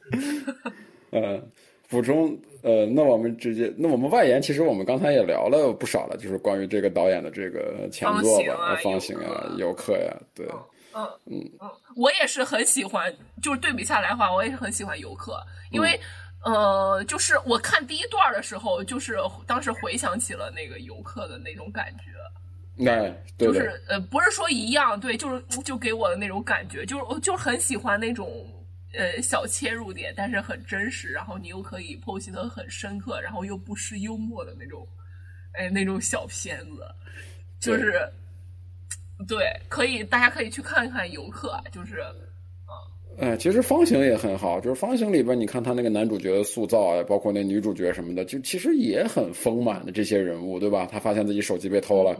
[1.12, 1.42] 呃，
[1.88, 10.46] 补充呃，那我们直接，那我们外延，其实我们刚才也聊了不少了，就是关于这个导演的这个前作吧，呃方方形啊形啊、游客呀，对，
[10.94, 15.98] 嗯嗯嗯，我也是很喜欢，就是对比下来的话，我也是很喜欢游客，因为。
[16.44, 22.12] 呃，就是我看第一段的时候，就是当时回想起了那个游客的那种感觉，
[22.86, 28.46] 哎，对，就是呃，不是说一样，对，就是就给我的那种感觉，就是我就很喜欢那种
[28.92, 34.86] 呃小切入点，但是很真实，然后你又可以剖析的很深刻，然后又不失幽默的那种，
[35.52, 36.86] 哎，那种小片子，
[37.60, 38.00] 就是
[39.26, 42.02] 对，可以大家可以去看一看游客，就是
[43.20, 50.86] 哎，其实方形也很好，就是方形里边，你看他那个男主角的塑造啊，包括那女主角什么的，就其实也很丰满的这些人物，对吧？
[50.86, 52.16] 他发现自己手机被偷了，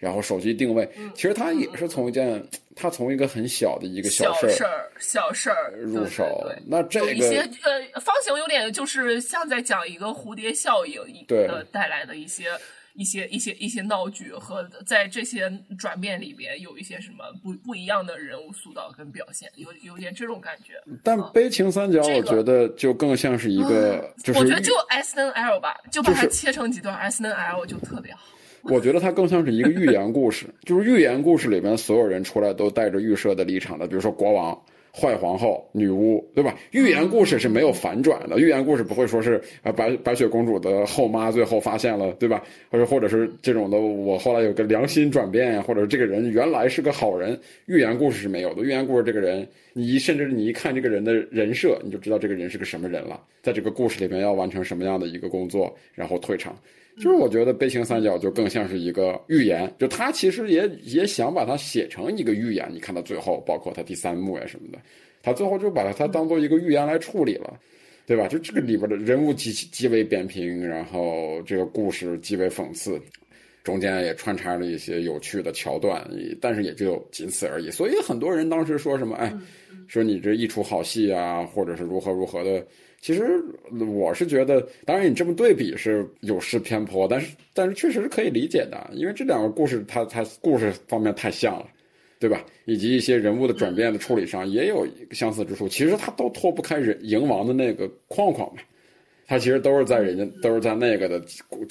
[0.00, 2.42] 然后手机定位，其实它也是从一件，
[2.74, 6.24] 它从一个很小的一个小事儿、小事儿入手。
[6.42, 12.50] 对对那这个有一些呃，方形有点就是像在讲一个蝴蝶效应对的带来的一些。
[12.94, 20.74] 一些一些一些闹剧和在这些转变里边有一些什么不不一样的人物塑造跟表现，有有点这种感觉。
[21.02, 28.22] 但悲情三角，我觉得就更像是一个，就是我觉得就 S N L 吧，就把它切成几段 S N L 就特别好。
[28.64, 34.56] 我觉得它更像是一个寓言故事，就是寓言故事里面所有人出来都带着预设的立场的，比如说国王、
[34.92, 36.54] 坏皇后、女巫，对吧？
[36.72, 42.42] 寓言故事是没有反转的，寓言故事不会说是啊白白雪公主的后妈最后发现了，对吧？
[42.70, 48.62] 或者或者是这种的，我后来有个良心转变呀，或者这个人原来是个好人，寓言故事是没有的。
[48.62, 56.54] 寓言故事这个人，你一甚至你一看这个人的人设，你就知道这个人是个什么人了，在这个故事里面要完成什么样的一个工作，然后退场。
[57.00, 62.68] 就是我觉得悲情三角就更像是一个寓言，就他其实也也想把它写成一个寓言。
[62.70, 64.78] 你看到最后，包括他第三幕呀什么的，
[65.22, 67.58] 他最后就把它当做一个寓言来处理了，
[68.04, 68.28] 对吧？
[68.28, 73.00] 就这个里边的人物极极为扁平，然后这个故事极为讽刺，
[73.64, 76.06] 中间也穿插了一些有趣的桥段，
[76.38, 77.70] 但是也就仅此而已。
[77.70, 79.34] 所以很多人当时说什么，哎，
[79.88, 82.62] 说你这一出好戏啊，或者是如何如何的。
[83.00, 91.66] 其实我是觉得，当然你这么对比是有失偏颇，但是但是确实是可以理解的，因为这两个故事它它故事方面太像了，
[92.18, 92.44] 对吧？
[92.66, 95.66] 以及一些人物的转变的处理上也有相似之处。
[95.66, 98.60] 其实它都脱不开人赢王的那个框框嘛，
[99.30, 101.22] 它其实都是在人家都是在那个的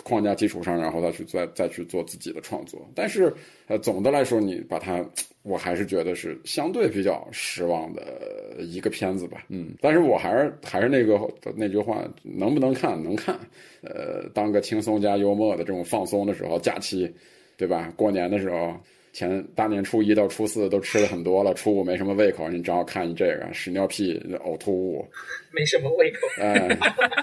[0.02, 2.90] 框架基础上，然后再去再再去做自己的创作。
[2.96, 3.34] 但是
[3.68, 5.06] 呃，总的来说，你把它。
[5.42, 11.18] 我还是觉得是相对比较失望的一个片子吧，嗯，但是我还是还是那个
[11.56, 13.40] 那句话，能不能看能看，
[13.82, 17.12] 呃，当个轻松加幽默的这种放松的时候，假期，
[17.58, 17.92] 对吧？
[17.96, 18.78] 过年的时候，
[19.12, 24.14] 前大年初一到初四都吃了很多了，初五没什么胃口，你正好看你这个屎尿屁
[24.46, 25.06] 呕吐物，
[25.52, 26.68] 没什么胃口，哎，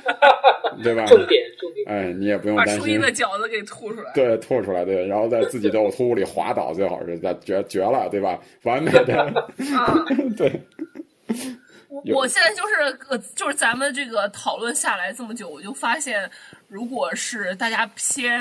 [0.82, 1.04] 对吧？
[1.06, 4.12] 重点重点，哎，你也不用担心初一的饺子给吐出来。
[4.14, 8.38] 对，吐出来，对，然后在自己的呕吐物里滑倒，最好是在绝绝了，对吧？
[8.64, 9.14] 完美的，
[9.76, 10.04] 啊，
[10.36, 10.50] 对，
[12.04, 12.74] 我我现在就是
[13.08, 16.30] 呃，就是咱们这个讨论下来这么久，我就发现，
[16.68, 18.40] 如果是大家偏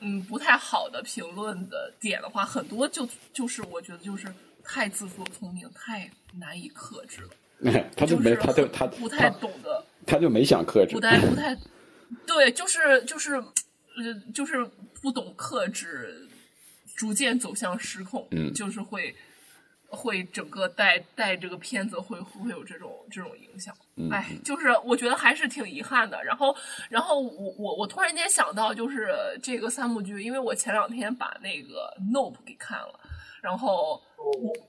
[0.00, 4.26] 嗯不太好的评论的点的话，很多就就是我觉得就是
[4.64, 7.30] 太自作聪明，太难以克制了。
[7.96, 11.56] 他就没，他就他不太懂得，他就没想克制不，太不 太，
[12.26, 14.62] 对，就是就是呃，就是
[15.00, 16.28] 不懂克制，
[16.94, 19.14] 逐渐走向失控，嗯就是会
[19.88, 23.74] 会整个带带这个片子会会有这种这种影响。
[23.96, 26.22] 嗯哎，就是我觉得还是挺遗憾的。
[26.22, 26.54] 然后，
[26.88, 33.00] 然后我我我突然间想到，就是这个三部剧，因为我前两天把那个《Nope》给看了，
[33.40, 34.02] 然后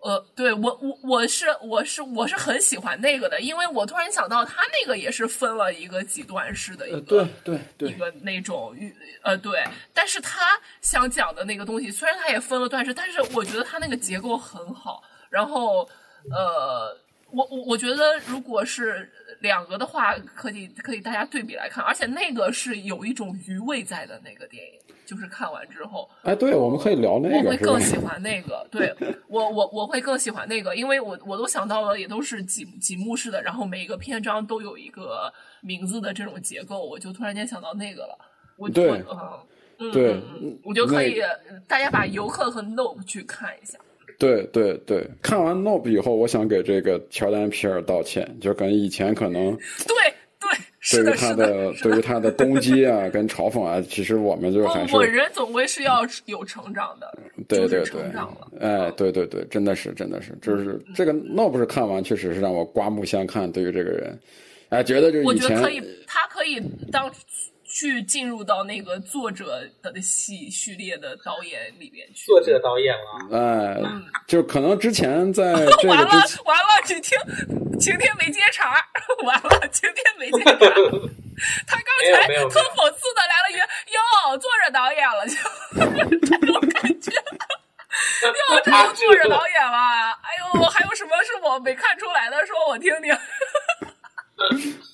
[0.02, 9.64] 我呃，对我我我是我是我是很喜欢那个的，因为我突然想到，他那个也是分了一个几段式的一个、对对对一个那种语呃对，
[9.94, 15.04] 但是他想讲的那个东西，虽然他也分了段式，但是我觉得他那个结构很好。
[15.30, 15.84] 然后
[16.32, 16.98] 呃，
[17.32, 19.10] 我我我觉得如果是
[19.42, 27.80] 两个的话，可以可以大家对比来看，而且那个是有一种余味在的那个电影，就是看完之后，哎，对，我们可以聊那个我会更？
[27.80, 28.94] 喜欢那个，对
[29.28, 38.18] 我我我会更喜欢那个，因为我我都想到了，也都是几几幕式的，然后每一个篇章都有一个名字的这种结构，我就突然间想到那个了。
[38.58, 39.40] 我对我嗯
[39.80, 41.22] 嗯对嗯嗯我就可以
[41.68, 43.78] 大家把游客和 Nope 去看一下。
[44.18, 49.56] 对对对，看完《Nope》以后，我想给这个乔丹皮尔道歉，就跟以前可能
[49.88, 49.96] 对
[50.40, 50.50] 对，
[50.80, 58.02] 是的，对于他是的，是 对于他的攻击啊跟嘲讽啊，其实我们就还是 我人总归是要有成长的，对对对。
[58.60, 64.20] 哎，对对对，真的是真的是，就是这个《Nope》是看完确实是让我刮目相看，对于这个人，
[64.70, 66.60] 哎，觉得就是以前我觉得可以，他可以
[66.92, 67.12] 当
[67.78, 72.26] 去进入到那个作者的戏序列的导演里面去。
[72.26, 73.78] 作者导演了，哎，
[74.26, 76.10] 就可能之前在 这完了
[76.46, 77.16] 完了，只听
[77.80, 78.84] 晴天没接茬儿，
[79.24, 80.58] 完了晴天没接茬儿。
[81.68, 83.60] 他刚才特讽刺的来了一句
[83.94, 85.36] ：“哟，作者导演了，就
[86.26, 87.12] 这种感觉。”
[88.26, 89.78] 哟，这都作者导演了，
[90.24, 92.44] 哎呦，还有什么是我没看出来的？
[92.48, 93.16] 说我听听。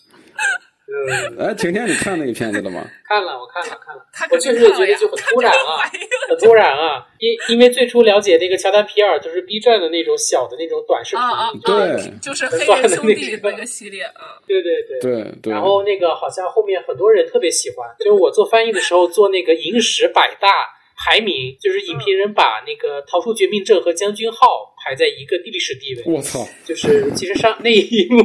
[0.94, 2.86] 嗯，哎，晴天，你看那个片子了吗？
[3.08, 5.82] 看了，我看了，看了，我确实觉得就，很突然啊
[6.30, 12.12] 很突然啊，因因为最初了解那个乔丹皮尔就是 B 站的那种小的那种短视频，啊啊对啊！
[12.22, 15.00] 就是黑人兄弟那个系列啊，对对对。
[15.00, 20.48] 对对，然后那个好像后面很多人特别喜欢，就是我做翻译的时候做那个影史百大
[20.96, 24.48] 排名，就是影评人把那个《逃出绝命镇》和《将军号》
[24.84, 28.24] 排在一个历史地位，我操，就是其实上那一幕，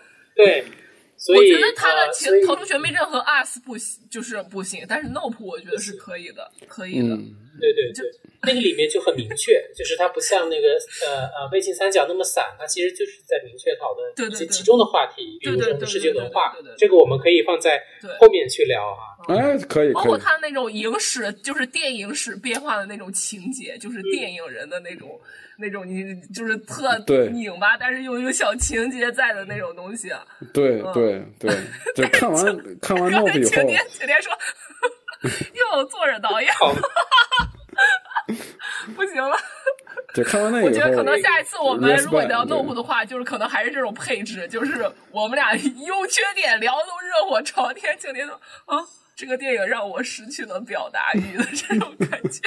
[0.34, 0.64] 对，
[1.26, 7.16] 所以我觉得他的逃出绝命镇》和《US》不行，就是不行，但是《Nope》我觉得是可以的，可以的。
[7.16, 8.04] 嗯，对对对，
[8.42, 10.68] 那个里面就很明确，就是它不像那个
[11.06, 17.82] 呃呃微信三角那么散，它其实就是在明确讨论对对对一些集中的话题，比如对对对说世界文化对对对对对，这个我们可以放在
[18.18, 19.16] 后面去聊啊。
[19.28, 25.18] 哎，可以包括可以，他那种影史，就是电影史变化的那种情节，就是电影人的那种、
[25.58, 30.24] 那种你就是特对拧巴，但是又有小情节在的那种东西啊。
[30.52, 31.50] 对对对，
[31.96, 34.32] 就看完看完然后 Nope 以后晴天，，晴天说
[35.54, 36.72] 又有作者导演，好，
[38.96, 39.36] 不行了。
[40.14, 47.96] 就看完那以后我觉得可，能下一次我们如果聊对 Nope 的话，就是可能还是这种配置，就是我们俩优缺点聊的都热火朝天。
[47.98, 48.34] 晴天说
[48.66, 48.78] 啊，
[49.14, 52.40] 这个电影让我失去了表达欲的这种感觉。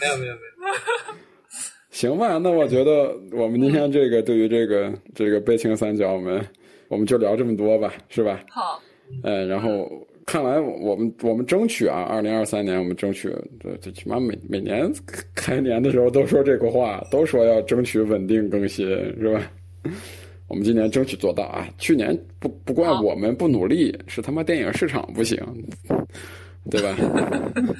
[0.00, 0.74] 没有没有没有，
[1.90, 6.44] 行吧，那我觉得我们今天这个对于这个这个悲情三角，我们
[6.88, 8.40] 我们就聊这么多吧，是吧？
[8.50, 8.80] 好，
[9.22, 9.88] 嗯，然后
[10.28, 14.92] 看来我们我们争取啊，二零二三年我们争取，这这起码每每年
[15.34, 19.50] 开年的时候都说这个话，都说要争取稳定更新，是吧？
[20.46, 21.66] 我们今年争取做到啊！
[21.78, 25.38] 去年不不怪我们不努力，是他妈电影市场不行，
[26.70, 26.94] 对吧？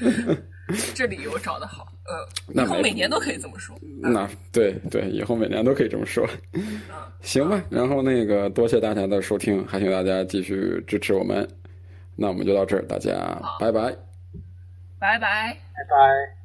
[0.95, 3.77] 这理由找的好，呃，那以后每年都可以这么说。
[4.01, 6.27] 那对对，以后每年都可以这么说，
[7.21, 7.63] 行吧。
[7.69, 11.47] 然后那个多谢大家的收听，还请大家继续支持我们。
[12.19, 13.15] 那我们就到这儿，大家
[13.61, 13.95] 拜拜。
[14.99, 15.57] 拜拜。
[15.75, 16.38] 拜拜。